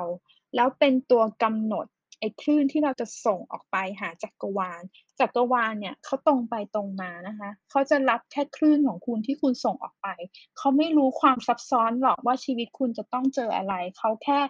[0.56, 1.86] แล้วเป็นตัวกำหนด
[2.20, 4.82] ไอ้คลื่นที่เราจะส่งออกไปหาจักรวาล
[5.20, 10.08] จักรวาลเนี่ยเขาตรงไปตรงมานะคะ เขาจะรับแค่คลื่นของคุณที่คุณส่งออกไป
[10.58, 14.40] เขาไม่รู้ความซับซ้อนหรอกว่าชีวิตคุณจะต้องเจออะไร เขาแค่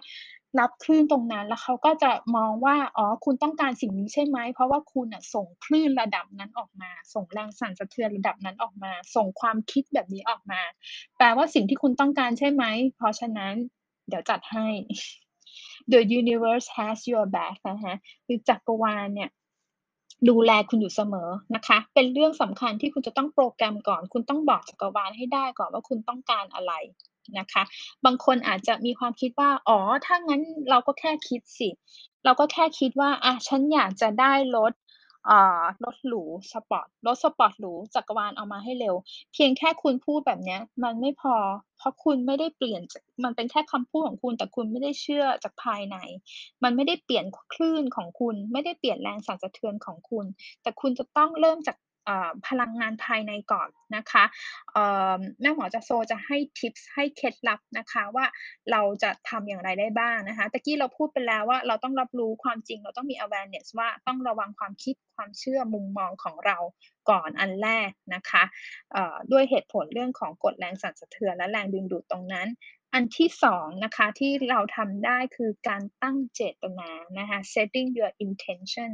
[0.59, 4.37] รับคลื่นตรงนั้น แล้วเขาก็จะมองว่า อ๋อ คุณต้องการสิ่งนี้ใช่ไหม?
[4.53, 10.61] เพราะว่าคุณน่ะส่งคลื่นระดับนั้นออกมา ส่งแรงสั่นสะเทือนระดับนั้นออกมา ส่งความคิดแบบนี้ออกมา
[11.17, 12.63] แปลว่าสิ่งที่คุณต้องการใช่ไหม?
[12.95, 13.53] เพราะฉะนั้น
[14.09, 14.67] เดี๋ยวจัดให้
[15.93, 17.93] The universe has your back นะคะ
[18.25, 19.29] คือจักรวาลเนี่ย
[20.29, 26.73] ดูแลคุณอยู่เสมอนะคะ เป็นเรื่องสำคัญที่คุณจะต้องโปรแกรมก่อน คุณต้องบอกจักรวาลให้ได้ก่อนว่าคุณต้องการอะไร
[27.39, 27.63] นะคะ
[28.05, 31.69] บางคนอาจจะมีความคิดว่า อ๋อ ถ้างั้นเราก็แค่คิดสิ
[32.25, 34.73] เราก็แค่คิดว่าอะฉันอยากจะได้รถ
[35.29, 38.95] อ่ารถหรูสปอร์ตรถสปอร์ตหรูจักรวาลเอามาให้เร็ว
[39.33, 41.35] เพียงแค่คุณพูดแบบเนี้ย มันไม่พอ
[41.77, 45.97] เพราะคุณไม่ได้เปลี่ยนจากมันเป็นแค่คำพูดของคุณ แต่คุณไม่ได้เชื่อจากภายใน
[46.63, 50.25] มันไม่ได้เปลี่ยนคลื่นของคุณ ไม่ได้เปลี่ยนแรงสั่นสะเทือนของคุณ
[50.61, 51.77] แต่คุณจะต้องเริ่มจาก
[52.47, 54.23] พลังงานภายในก่อนนะคะ
[55.41, 58.25] แม่หมอจะโซจะให้ทิปส์ให้เคล็ดลับนะคะว่า
[58.71, 66.57] เราจะทำอย่างไรได้บ้างนะคะตะกี้เราพูดไปแล้วว่าเราต้องรับรู้ความจริงเราต้องมี awareness ว่าต้องระวังความคิดความเชื่อมุมมองของเรา
[67.09, 68.43] ก่อนอันแรกนะคะ
[69.31, 72.47] ด้วยเหตุผลเรื่องของกฎแรงสั่นสะเทือนและแรงดึงดูดตรงนั้น
[72.93, 78.91] อันที่2นะคะที่เราทำได้คือการตั้งเจตนานะคะ setting your intention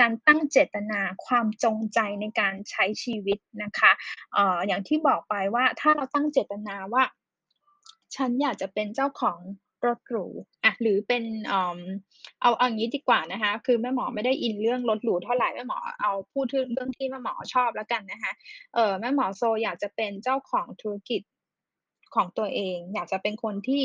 [0.00, 3.92] การตั้งเจตนาความจงใจในการใช้ชีวิตนะคะ
[4.34, 7.02] เอ่ออย่างที่บอกไปว่าถ้าเราตั้งเจตนาว่า
[8.16, 9.38] ฉันอยากจะเป็นเจ้าของ
[9.86, 10.26] รถหรู
[10.64, 18.32] อะหรือเป็นเอาเอางี้ดีกว่านะคะ คือแม่หมอไม่ได้อินเรื่องรถหรูเท่าไหร่แม่หมอเอาพูดถึงเรื่องที่แม่หมอชอบแล้วกันนะคะ
[18.74, 21.22] เออแม่หมอโซอยากจะเป็นเจ้าของธุรกิจ
[22.16, 23.82] ของตัวเอง อยากจะเป็นคนที่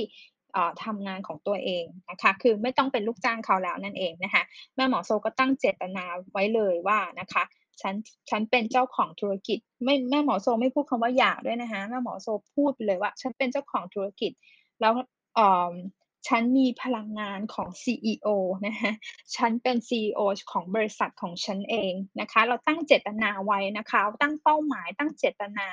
[0.83, 4.43] ทำงานของตัวเองนะคะ คือไม่ต้องเป็นลูกจ้างเขาแล้วนั่นเองนะคะ
[4.75, 7.43] แม่หมอโซก็ตั้งเจตนาไว้เลยว่านะคะ
[7.81, 7.93] ฉัน
[8.29, 14.31] ฉันเป็นเจ้าของธุรกิจ ไม่แม่หมอโซไม่พูดคำว่าอยากด้วยนะคะแม่หมอโซพูดไปเลยว่า ฉันเป็นเจ้าของธุรกิจ
[14.81, 14.93] แล้ว
[15.37, 15.39] อ
[16.27, 18.27] ฉันมีพลังงานของ CEO
[18.65, 18.93] นะคะ
[19.35, 20.19] ฉันเป็น CEO
[20.51, 25.67] ของบริษัทของฉันเองนะคะ เราตั้งเจตนาไว้นะคะ ตั้งเป้าหมาย ตั้งเจตนา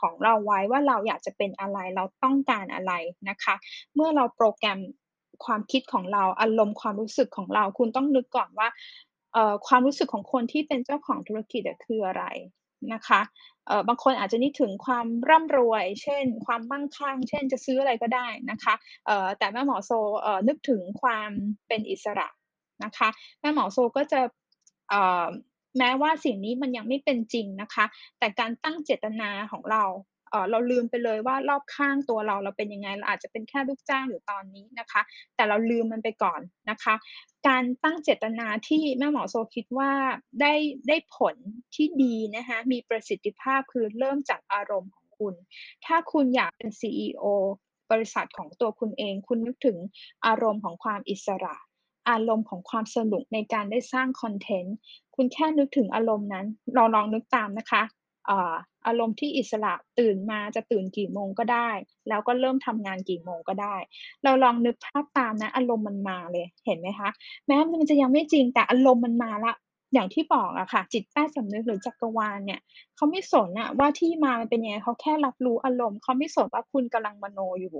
[0.00, 2.92] ของเราไว้ว่าเราอยากจะเป็นอะไร เราต้องการอะไร
[3.28, 3.54] นะคะ
[3.94, 4.78] เมื่อเราโปรแกรม
[5.44, 8.68] ความคิดของเรา อารมณ์ความรู้สึกของเรา คุณต้องนึกก่อนว่า
[9.66, 12.24] ความรู้สึกของคนที่เป็นเจ้าของธุรกิจคืออะไร
[12.92, 13.20] นะคะ
[13.66, 18.74] เออบางคนอาจจะนึกถึงความร่ำรวย เช่น ความมั่งคั่ง เช่นจะซื้ออะไรก็ได้นะคะ
[19.06, 21.30] เออแต่แม่หมอโซเออนึกถึงความ
[21.68, 22.28] เป็นอิสระ
[22.84, 23.08] นะคะ
[23.40, 24.20] แม่หมอโซก็จะ
[24.88, 24.94] เอ
[25.24, 25.26] อ
[25.78, 27.84] แม้ว่าสิ่งนี้มันยังไม่เป็นจริงนะคะ
[28.18, 29.84] แต่การตั้งเจตนาของเรา
[30.34, 35.02] เออเราลืมไปเลยว่ารอบข้างตัวเราเราเป็นยังไงเราอาจจะเป็นแค่ลูกจ้างอยู่ตอนนี้นะคะ
[35.36, 36.94] แต่เราลืมมันไปก่อนนะคะ
[37.48, 39.92] การตั้งเจตนาที่แม่หมอโซคิดว่า
[40.40, 40.54] ได้
[40.88, 41.34] ได้ผล
[41.74, 45.34] ที่ดีนะคะมีประสิทธิภาพคือเริ่มจากอารมณ์ของคุณ
[45.86, 47.24] ถ้าคุณอยากเป็น CEO
[47.90, 49.78] บริษัทของตัวคุณเอง คุณนึกถึง
[50.26, 51.56] อารมณ์ของความอิสระ
[52.10, 54.76] อารมณ์ของความสนุกในการได้สร้างคอนเทนต์
[55.16, 57.82] คุณแค่นึกถึงอารมณ์นั้นลองลองนึกตามนะคะ
[58.86, 61.70] อารมณ์ที่อิสระตื่นมาจะตื่นกี่โมงก็ได้
[62.08, 63.76] แล้วก็เริ่มทำงานกี่โมงก็ได้
[64.24, 67.08] เราลองนึกภาพตามนะ อารมณ์มันมาเลยเห็นไหมคะ?
[67.46, 69.52] แม้มันจะยังไม่จริงแต่อารมณ์มันมาละ
[69.94, 72.60] อย่างที่บอกอะค่ะ จิตใต้สำนึกหรือจักรวาลเนี่ย
[72.96, 77.76] เขาไม่สนน่ะว่าที่มามันเป็นยังไงเขาแค่รับรู้อารมณ์เขาไม่สนว่าคุณกำลังมโนอยู่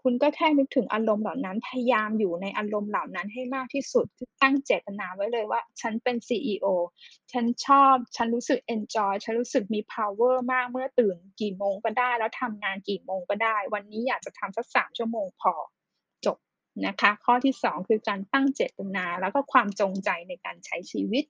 [0.00, 4.06] คุณก็แค่นึกถึงอารมณ์เหล่านั้นพยายามอยู่ในอารมณ์เหล่านั้นให้มากที่สุด
[4.42, 6.66] ตั้งเจตนาไว้เลยว่า ฉันเป็น CEO
[7.32, 15.54] ฉันชอบ ฉันรู้สึก enjoy ฉันรู้สึกมี power มากเมื่อตื่นกี่โมงก็ได้ แล้วทำงานกี่โมงก็ได้ วันนี้อยากจะทำสัก3ชั่วโมงพอ
[16.86, 21.24] นะคะ ข้อที่ 2 คือการตั้งเจตนา แล้วก็ความจงใจในการใช้ชีวิต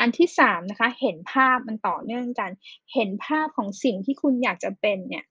[0.00, 2.50] อันที่3นะคะเห็นภาพมันต่อเนื่องกัน
[2.94, 5.24] เห็นภาพของสิ่งที่คุณอยากจะเป็นเนี่ย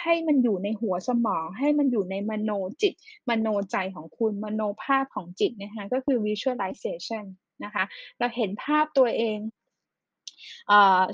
[0.00, 2.50] ให้มันอยู่ในหัวสมอง ให้มันอยู่ในมโน
[2.80, 2.94] จิต
[3.30, 7.24] มโนใจของคุณมโนภาพของจิตนะคะก็คือ visualization
[7.64, 7.84] นะคะ
[8.18, 9.38] เราเห็นภาพตัวเอง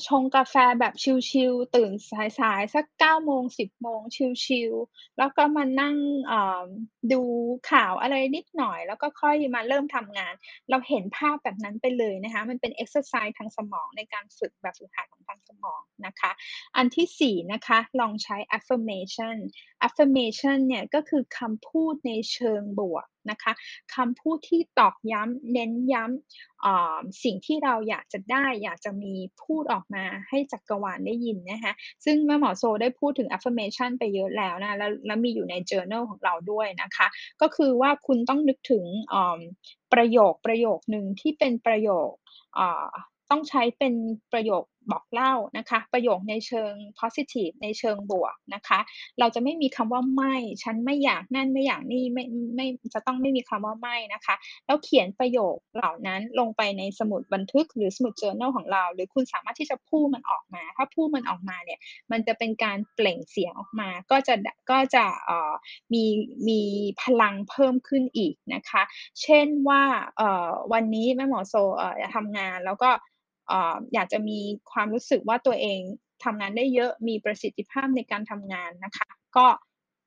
[0.06, 0.94] ชงกาแฟแบบ
[1.30, 1.92] ชิลๆตื่น
[2.38, 4.00] สายๆ สัก9โมง10โมง
[4.44, 5.96] ชิลๆแล้วก็มานั่ง
[7.12, 7.22] ดู
[7.70, 10.34] ข่าวอะไรนิดหน่อย แล้วก็ค่อยมาเริ่มทำงาน
[10.70, 16.30] เราเห็นภาพแบบนั้นไปเลยนะคะมันเป็นเอ็กซ์ไซส์ทางสมองในการฝึกแบบฝึกหัดของทางสมองนะคะ
[16.76, 19.36] อันที่4นะคะลองใช้ affirmation
[19.86, 23.52] affirmation เนี่ยก็คือคำพูดในเชิงบวกนะคะ
[23.94, 29.14] คำพูดที่ตอกย้ำเน้นย้ำสิ่งที่เราอยากจะได้อยากจะมี
[29.44, 31.72] พูดออกมาให้จักรวาลได้ยินนะคะ
[32.04, 37.06] ซึ่งแม่หมอโซได้พูดถึง affirmation ไปเยอะแล้วนะแล้วแล้วมีอยู่ใน journal ของเราด้วยนะคะ
[37.40, 38.84] ก็คือว่าคุณต้องนึกถึง
[39.92, 42.10] ประโยคประโยคหนึ่งที่เป็นประโยค
[43.30, 43.94] ต้องใช้เป็น
[44.32, 48.78] ประโยค บอกเล่านะคะ ประโยคในเชิงพอซิทิฟในเชิงบวกนะคะ
[49.18, 52.24] เราจะไม่มีคำว่าไม่ ฉันไม่อยากนั่นไม่อยากนี่ไม่
[52.56, 54.34] ไม่จะต้องไม่มีคำว่าไม่นะคะ
[54.66, 61.80] แล้วเขียนประโยคเหล่านั้นลงไปในสมุดบันทึกหรือสมุด journal ของเรา หรือคุณสามารถที่จะพูดมันออกมา ถ้าพูดมันออกมาเนี่ย
[62.12, 64.34] มันจะเป็นการเปล่งเสียงออกมา ก็จะ
[64.70, 65.52] ก็จะเอ่อ
[65.92, 66.04] มี
[66.48, 66.60] มี
[67.02, 68.82] พลังเพิ่มขึ้นอีกนะคะ
[69.22, 69.82] เช่นว่า
[70.16, 72.90] เอ่อวันนี้แม่หมอโซเอ่อทำงานแล้วก็
[73.92, 74.38] อยากจะมี
[74.72, 75.80] ความรู้สึกว่าตัวเอง
[76.24, 79.46] ทำงานได้เยอะมีประสิทธิภาพในการทำงานนะคะ ก็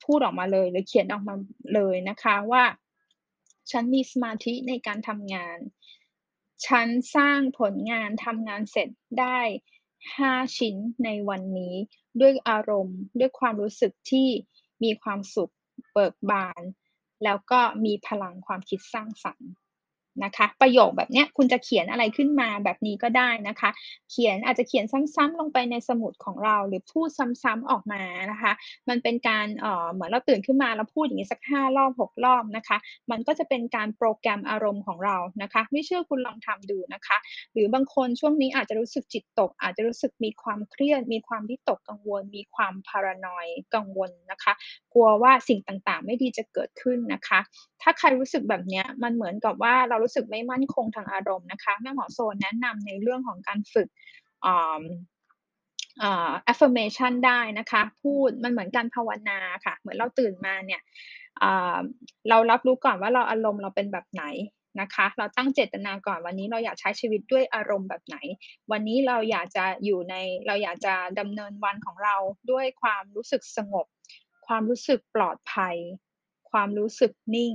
[0.05, 1.35] พูดออกมาเลยหรือเขียนออกมา
[1.75, 2.63] เลยนะคะว่า
[3.71, 5.57] ฉันมีสมาธิในการทำงาน
[6.67, 9.39] ฉันสร้างผลงานทำงานเสร็จได้
[9.97, 10.75] 5 ชิ้น
[11.05, 11.75] ในวันนี้
[12.21, 14.27] ด้วยอารมณ์ ด้วยความรู้สึกที่
[14.83, 15.53] มีความสุข
[15.93, 16.61] เบิกบาน
[17.23, 19.49] แล้วก็มีพลังความคิดสร้างสรรค์
[20.23, 23.69] นะคะ ประโยคแบบนี้คุณจะเขียนอะไรขึ้นมาแบบนี้ก็ได้นะคะ
[24.11, 27.09] เขียนอาจจะเขียนซ้ำๆลงไปในสมุดของเรา หรือพูด
[27.43, 28.51] ซ้ำๆออกมานะคะ
[28.89, 32.77] มันเป็นการเอ่อเหมือนเราตื่นขึ้นมาเราพูดอย่างงี้สัก5รอบ6รอบนะคะ
[33.11, 37.17] มันก็จะเป็นการโปรแกรมอารมณ์ของเรานะคะ ไม่เชื่อคุณลองทำดูนะคะ
[37.53, 44.53] หรือบางคนช่วงนี้อาจจะรู้สึกจิตตก อาจจะรู้สึกมีความเครียด มีความวิตกกังวล มีความ paranoid กังวลนะคะ
[44.93, 47.39] กลัวว่าสิ่งต่างๆ ไม่ดีจะเกิดขึ้นนะคะ
[47.81, 53.87] ถ้าใครรู้สึกแบบนี้มันเหมือนกับว่าเรารู้สึกไม่มั่นคงทางอารมณ์นะคะแม่หมอโซนแนะนำในเรื่องของการฝึก
[54.45, 54.83] อ่า
[56.01, 60.81] อ่า affirmation ได้นะคะ พูดมันเหมือนการภาวนาค่ะ เหมือนเราตื่นมาเนี่ย
[62.29, 64.25] เรารับรู้ก่อนว่าเราอารมณ์เราเป็นแบบไหน
[64.81, 68.17] นะคะ เราตั้งเจตนาก่อนวันนี้เราอยากใช้ชีวิตด้วยอารมณ์แบบไหน
[68.71, 70.15] วันนี้เราอยากจะอยู่ใน
[70.47, 72.15] เราอยากจะดำเนินวันของเรา
[72.51, 73.85] ด้วยความรู้สึกสงบ
[74.47, 75.75] ความรู้สึกปลอดภัย
[76.51, 77.53] ความรู้สึกนิ่ง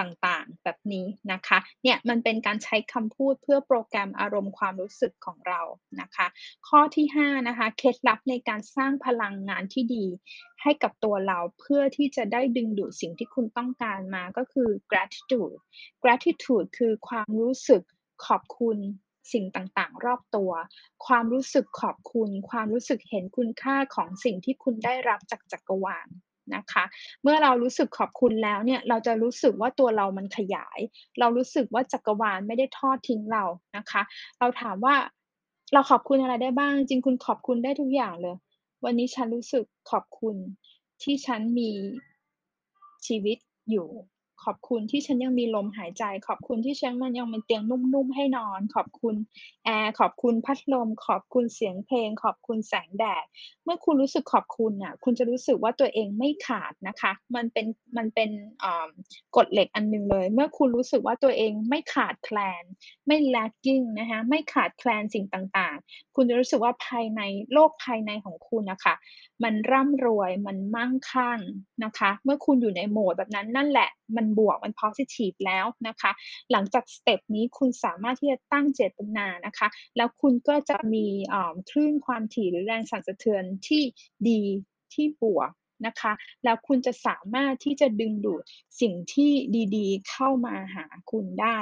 [0.00, 5.60] ต่างๆ แบบนี้นะคะเนี่ยมันเป็นการใช้คำพูดเพื่อโปรแกรมอารมณ์ความรู้สึกของเรา
[6.00, 6.26] นะคะ
[6.68, 10.06] ข้อที่5นะคะเคล็ดลับในการสร้างพลังงานที่ดี
[10.62, 15.56] ให้กับตัวเราเพื่อที่จะได้ดึงดูดสิ่งที่คุณต้องการมาก็คือ gratitude
[16.02, 17.82] gratitude คือความรู้สึก
[18.26, 18.78] ขอบคุณ
[19.32, 20.52] สิ่งต่างๆ รอบตัว
[21.06, 26.08] ความรู้สึกขอบคุณ ความรู้สึกเห็นคุณค่าของสิ่งที่คุณได้รับจากจักรวาล
[26.56, 26.84] นะคะ
[27.22, 30.78] เมื่อเรารู้สึกขอบคุณแล้วเนี่ยเราจะรู้สึกว่าตัวเรามันขยาย
[31.18, 33.44] เรารู้สึกว่าจักรวาลไม่ได้ทอดทิ้งเรา
[33.76, 34.02] นะคะ
[34.38, 34.94] เราถามว่า
[35.72, 38.36] เราขอบคุณอะไรได้บ้าง จริงคุณขอบคุณได้ทุกอย่างเลย
[38.84, 40.36] วันนี้ฉันรู้สึกขอบคุณ
[41.02, 41.70] ที่ฉันมี
[43.06, 43.38] ชีวิต
[43.70, 43.88] อยู่
[44.44, 49.14] ขอบคุณที่ฉันยังมีลมหายใจ ขอบคุณที่ฉันมันยังมีเตียงนุ่มๆให้นอน ขอบคุณ
[49.64, 53.24] แอร์ขอบคุณพัดลม ขอบคุณเสียงเพลง ขอบคุณแสงแดด
[53.64, 58.30] เมื่อคุณรู้สึกขอบคุณน่ะ คุณจะรู้สึกว่าตัวเองไม่ขาดนะคะ มันเป็นมันเป็น
[59.36, 62.64] กฎเหล็กอันหนึ่งเลย เมื่อคุณรู้สึกว่าตัวเองไม่ขาดแคลน
[63.06, 67.20] ไม่ lacking นะคะไม่ขาดแคลนสิ่งต่างๆ คุณจะรู้สึกว่าภายใน
[67.52, 68.94] โลกภายในของคุณนะคะ
[69.44, 71.40] มันร่ำรวยมันมั่งคั่ง
[71.84, 76.10] นะคะ เมื่อคุณอยู่ในโหมดแบบนั้นนั่นแหละ มันบวกมันพอซิทิฟแล้วนะคะ
[76.50, 83.82] หลังจากสเต็ปนี้คุณสามารถที่จะตั้งเจตนานะคะ แล้วคุณก็จะมีอ่าคลื่นความถี่หรือแรงสั่นสะเทือนที่
[84.28, 84.40] ดี
[84.94, 85.50] ที่บวก
[85.86, 86.12] นะคะ
[86.44, 88.42] แล้วคุณจะสามารถที่จะดึงดูด
[88.80, 89.30] สิ่งที่
[89.76, 91.58] ดีๆ เข้ามาหาคุณได้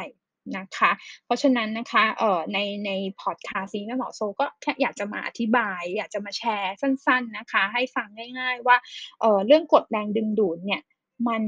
[0.58, 0.90] นะคะ
[1.24, 8.08] เพราะฉะนั้นนะคะเอ่อในในพอดคาสต์นี้แม่หมอโซก็แค่อยากจะมาอธิบาย อยากจะมาแชร์สั้น ๆนะคะ ให้ฟัง
[8.38, 8.76] ง่าย ๆ ว่า
[9.20, 10.82] เอ่อเรื่องกฎแรงดึงดูดเนี่ย
[11.28, 11.42] มัน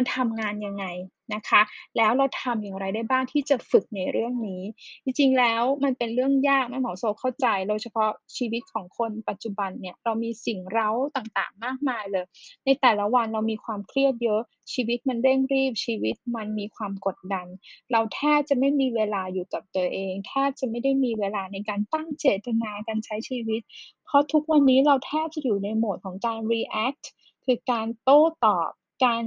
[0.00, 0.86] มันทำงานยังไง
[1.34, 1.60] นะคะ
[1.96, 4.62] แล้วเราทำอย่างไรได้บ้างที่จะฝึกในเรื่องนี้
[5.04, 12.26] จริงๆแล้วมันเป็นเรื่องยากแม่หมอโซเข้าใจโดยเฉพาะชีวิตของคนปัจจุบันเนี่ยเรามีสิ่งเร้าต่างๆ มากมายเลย
[12.64, 17.46] ในแต่ละวันเรามีความเครียดเยอะ ชีวิตมันเร่งรีบ ชีวิตมันมีความกดดัน
[17.92, 23.60] เราแทบจะไม่มีเวลาอยู่กับตัวเองแทบจะไม่ได้มีเวลาในการตั้งเจตนาการใช้ชีวิต
[24.04, 27.04] เพราะทุกวันนี้เราแทบจะอยู่ในโหมดของการ react
[27.44, 28.70] คือการโต้ตอบ
[29.04, 29.24] การ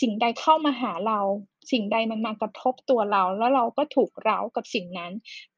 [0.00, 1.20] สิ่งใดเข้ามาหาเรา
[1.72, 5.12] สิ่งใดมันมากระทบตัวเรา แล้วเราก็ถูกเร้ากับสิ่งนั้น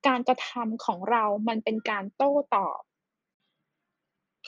[0.06, 2.80] การกระทำของเรามันเป็นการโต้ตอบ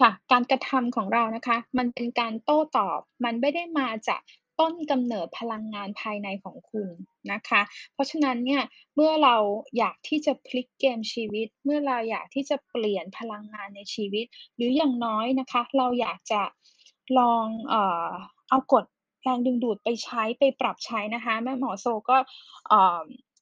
[0.00, 4.20] ค่ะการกระทำของเรานะคะ มันเป็นการโต้ตอบ มันไม่ได้มาจาก
[4.60, 6.88] ต้นกำเนิดพลังงานภายในของคุณ
[7.32, 7.60] นะคะ
[7.92, 8.62] เพราะฉะนั้นเนี่ย
[8.94, 9.36] เมื่อเรา
[9.78, 14.26] อยากที่จะพลิกเกมชีวิต เมื่อเราอยากที่จะเปลี่ยนพลังงานในชีวิต
[14.56, 16.42] หรืออย่างน้อยนะคะ เราอยากจะ
[17.18, 18.10] ลองเอ่อ
[18.50, 18.84] เอากฎ
[19.22, 22.18] แรงดึงดูดไปใช้ไปปรับใช้นะคะแม่หมอโซก็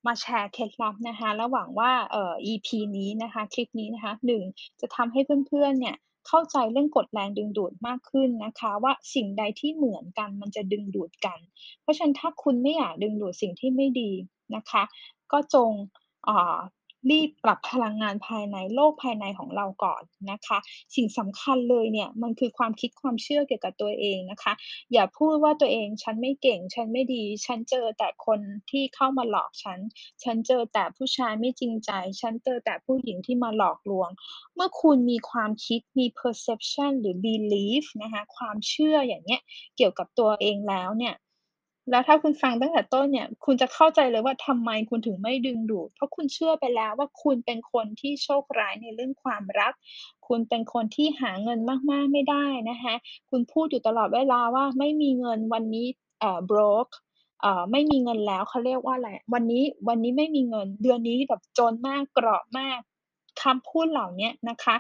[0.07, 4.43] มาแชร์เคล็ดลับนะคะแล้วหวังว่าเอ่อ EP นี้นะคะคลิปนี้นะคะ1
[4.81, 5.97] จะทำให้เพื่อนๆเนี่ย
[6.29, 11.39] เข้าใจเรื่องกฎแรงดึงดูดมากขึ้นนะคะ ว่าสิ่งใดที่เหมือนกันมันจะดึงดูดกัน
[11.83, 14.11] เพราะฉะนั้นถ้าคุณไม่อยากดึงดูดสิ่งที่ไม่ดี
[14.57, 14.83] นะคะ
[15.33, 15.71] ก็จง
[16.29, 16.59] อ่า
[17.11, 20.59] รีบปรับพลังงานภายในโลกภายในของเราก่อนนะคะ
[20.95, 24.53] สิ่งสำคัญเลยเนี่ยมันคือความคิดความเชื่อเกี่ยวกับตัวเองนะคะ
[24.93, 29.79] อย่าพูดว่าตัวเองฉันไม่เก่ง ฉันไม่ดี ฉันเจอแต่คนที่เข้ามาหลอกฉัน
[30.25, 34.11] ฉันเจอแต่ผู้ชายไม่จริงใจ ฉันเจอแต่ผู้หญิงที่มาหลอกลวง
[34.55, 39.43] เมื่อคุณมีความคิดมี perception หรือ belief นะคะความเชื่ออย่างเงี้ย
[39.77, 41.15] เกี่ยวกับตัวเองแล้วเนี่ย
[41.91, 49.73] แล้วถ้าคุณฟังตั้งแต่ต้นเนี่ย คุณจะเข้าใจเลยว่าทำไมคุณถึงไม่ดึงดูด เพราะคุณเชื่อไปแล้วว่าคุณเป็นคนที่โชคร้ายในเรื่องความรัก
[50.27, 51.59] คุณเป็นคนที่หาเงิน
[51.91, 52.95] มากๆไม่ได้นะคะ
[53.31, 55.87] คุณพูดอยู่ตลอดเวลาว่าไม่มีเงินวันนี้
[56.21, 56.93] เอ่อ broke
[57.41, 62.81] เอ่อไม่มีเงินแล้วเขาเรียกว่าอะไรวันนี้วันนี้ไม่มีเงิน เดือนนี้แบบจนมากกราะมาก
[63.43, 64.75] คำพูดเหล่านี้นะคะ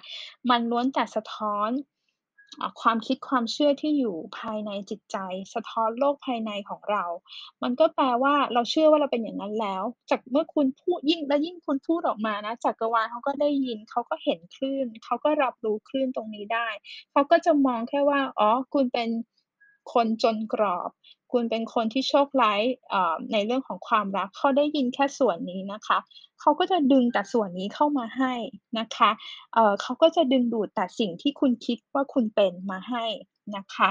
[0.50, 1.70] มันล้วนแต่สะท้อน
[2.80, 5.16] ความคิดความเชื่อที่อยู่ภายในจิตใจ
[5.54, 7.04] สะท้อนโลกภายในของเรา
[7.62, 16.68] มันก็แปลว่าเราเชื่อว่าเราเป็นอย่างนั้นแล้ว จากเมื่อคุณพูดยิ่งและยิ่งคุณพูดออกมานะจักรวาลเขาก็ได้ยินเขาก็เห็นคลื่นเขาก็รับรู้คลื่นตรงนี้ได้
[17.12, 19.08] เขาก็จะมองแค่ว่าอ๋อคุณเป็น
[19.92, 20.90] คนจนกรอบ
[21.32, 22.60] คุณเป็นคนที่โชคร้าย
[23.32, 25.98] ในเรื่องของความรักเขาได้ยินแค่ส่วนนี้นะคะ
[26.40, 28.34] เขาก็จะดึงแต่ส่วนนี้เข้ามาให้
[28.78, 29.10] นะคะ
[29.54, 33.04] เเขาก็จะดึงดูดแต่สิ่งที่คุณคิดว่าคุณเป็นมาให้
[33.56, 33.88] นะคะ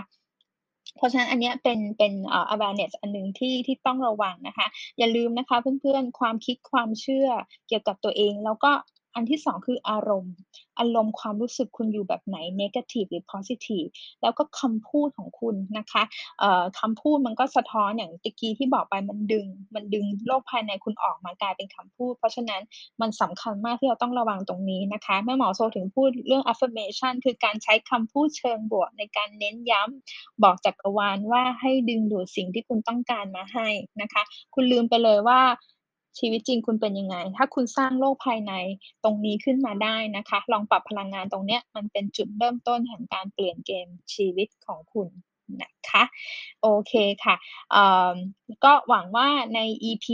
[0.98, 7.30] เพราะฉะนั้นอันนี้เป็นเป็นอ่อ awareness อันหนึ่งที่ที่ต้องระวังนะคะ อย่าลืมนะคะเพื่อนๆความคิดความเชื่อ
[7.68, 8.72] เกี่ยวกับตัวเอง แล้วก็
[9.16, 10.36] อันที่2คืออารมณ์
[10.80, 13.86] อารมณ์ความรู้สึกคุณอยู่แบบไหนเนกาทิฟหรือพอซิทิฟ
[14.22, 16.04] แล้วก็คำพูดของคุณนะคะ
[16.80, 22.62] คำพูดมันก็สะท้อนอย่างตะกี้ที่บอกไปมันดึง มันดึงโลกภายในคุณออกมากลายเป็นคำพูด เพราะฉะนั้น
[23.02, 33.68] มันสำคัญมากที่เราต้องระวังตรงนี้นะคะแม่หมอโซถึงพูดเรื่อง affirmation คือการใช้คำพูดเชิงบวก ในการเน้นย้ำบอกจักรวาลว่าให้ดึงดูดสิ่งที่คุณต้องการมาให้
[34.02, 35.42] นะคะ คุณลืมไปเลยว่า
[36.20, 38.54] ชีวิตจริงคุณเป็นยังไง ถ้าคุณสร้างโลกภายใน
[39.04, 45.10] ตรงนี้ขึ้นมาได้นะคะ ลองปรับพลังงานตรงเนี้ยมันเป็นจุดเริ่มต้นแห่งการเปลี่ยนเกมชีวิตของคุณ
[45.62, 46.04] นะคะ
[46.62, 46.94] โอเค
[47.26, 47.36] ค่ะ
[48.64, 50.06] ก็หวังว่าใน EP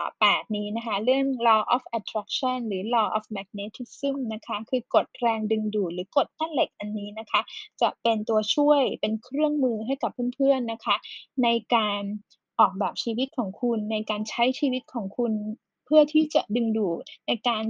[0.00, 7.40] 8 นี้นะคะ เรื่อง Law of Attraction หรือ Law of Magnetism นะคะคือกฎแรงดึงดูดหรือกฎแม่เหล็กอันนี้นะคะ
[7.80, 10.96] จะเป็นตัวช่วยเป็นเครื่องมือให้กับเพื่อนๆนะคะ
[11.42, 12.02] ในการ
[12.60, 15.32] ออกแบบชีวิตของคุณ ในการใช้ชีวิตของคุณ
[15.84, 17.64] เพื่อที่จะดึงดูดในการ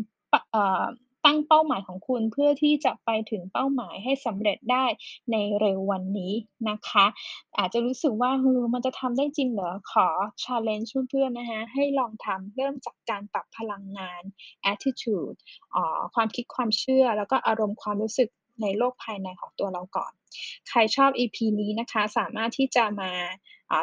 [1.25, 4.85] ตั้งเป้าหมายของคุณ เพื่อที่จะไปถึงเป้าหมายให้สำเร็จได้
[5.33, 6.33] ในเร็ววันนี้
[6.69, 7.07] นะคะ
[7.59, 9.71] อาจจะรู้สึกว่าเออมันจะทำได้จริงเหรอ?
[9.91, 10.07] ขอ
[10.43, 14.23] challenge เพื่อนๆนะคะให้ลองทำเริ่มจากการปรับพลังงาน
[14.73, 15.37] attitude
[15.75, 18.29] อ่าความคิดความเชื่อ แล้วก็อารมณ์ความรู้สึก
[18.63, 20.13] ในโลกภายในของตัวเราก่อน
[20.69, 23.13] ใครชอบ EP นี้นะคะ สามารถที่จะมา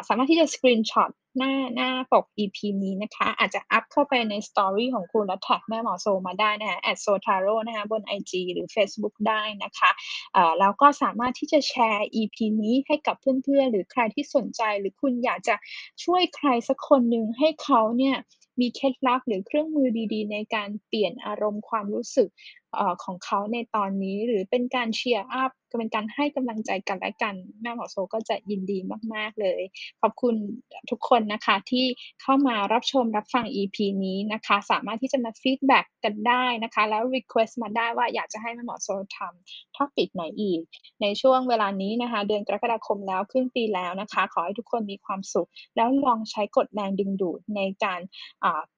[0.08, 9.90] สามารถที่จะ screenshot หน้าหน้าปก EP นี้นะคะ อาจจะอัปเข้าไปใน Story ของคุณแล้ว tag แม่หมอโซมาได้นะคะ @soultarot นะคะบนไอจีหรือเฟซบุ๊กได้นะคะ
[10.60, 15.54] แล้วก็สามารถที่จะแชร์ EP นี้ให้กับเพื่อนๆ หรือใครที่สนใจหรือคุณอยากจะ
[16.04, 18.16] ช่วยใครสักคนหนึ่งให้เขาเนี่ย
[18.60, 22.28] มีเคล็ดลับหรือเครื่องมือดีๆ ในการเปลี่ยนอารมณ์ความรู้สึก
[22.76, 28.78] อของเขาในตอนนี้ หรือเป็นการ cheer up ก็เป็นการให้กำลังใจกันและกัน แม่หมอโซก็จะยินดี
[29.14, 29.62] มาก ๆ เลย
[30.00, 30.34] ขอบคุณ
[30.90, 31.86] ทุกคนนะคะที่
[32.22, 40.60] เข้ามารับชมรับฟัง EP นี้นะคะ สามารถที่จะมา feedback กันได้นะคะ แล้ว request มาได้ว่าอยากจะให้แม่หมอโซทำ topic ไหนอีก
[41.02, 48.00] ในช่วงเวลานี้นะคะ เดือนกรกฎาคมแล้วครึ่งปีแล้วนะคะ ขอให้ทุกคนมีความสุข แล้วลองใช้กฎแรงดึงดูดในการ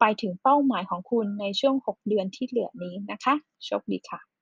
[0.01, 4.36] ไปถึงเป้าหมายของคุณในช่วง 6 เดือนที่เหลือนี้นะคะโชคดีค่ะ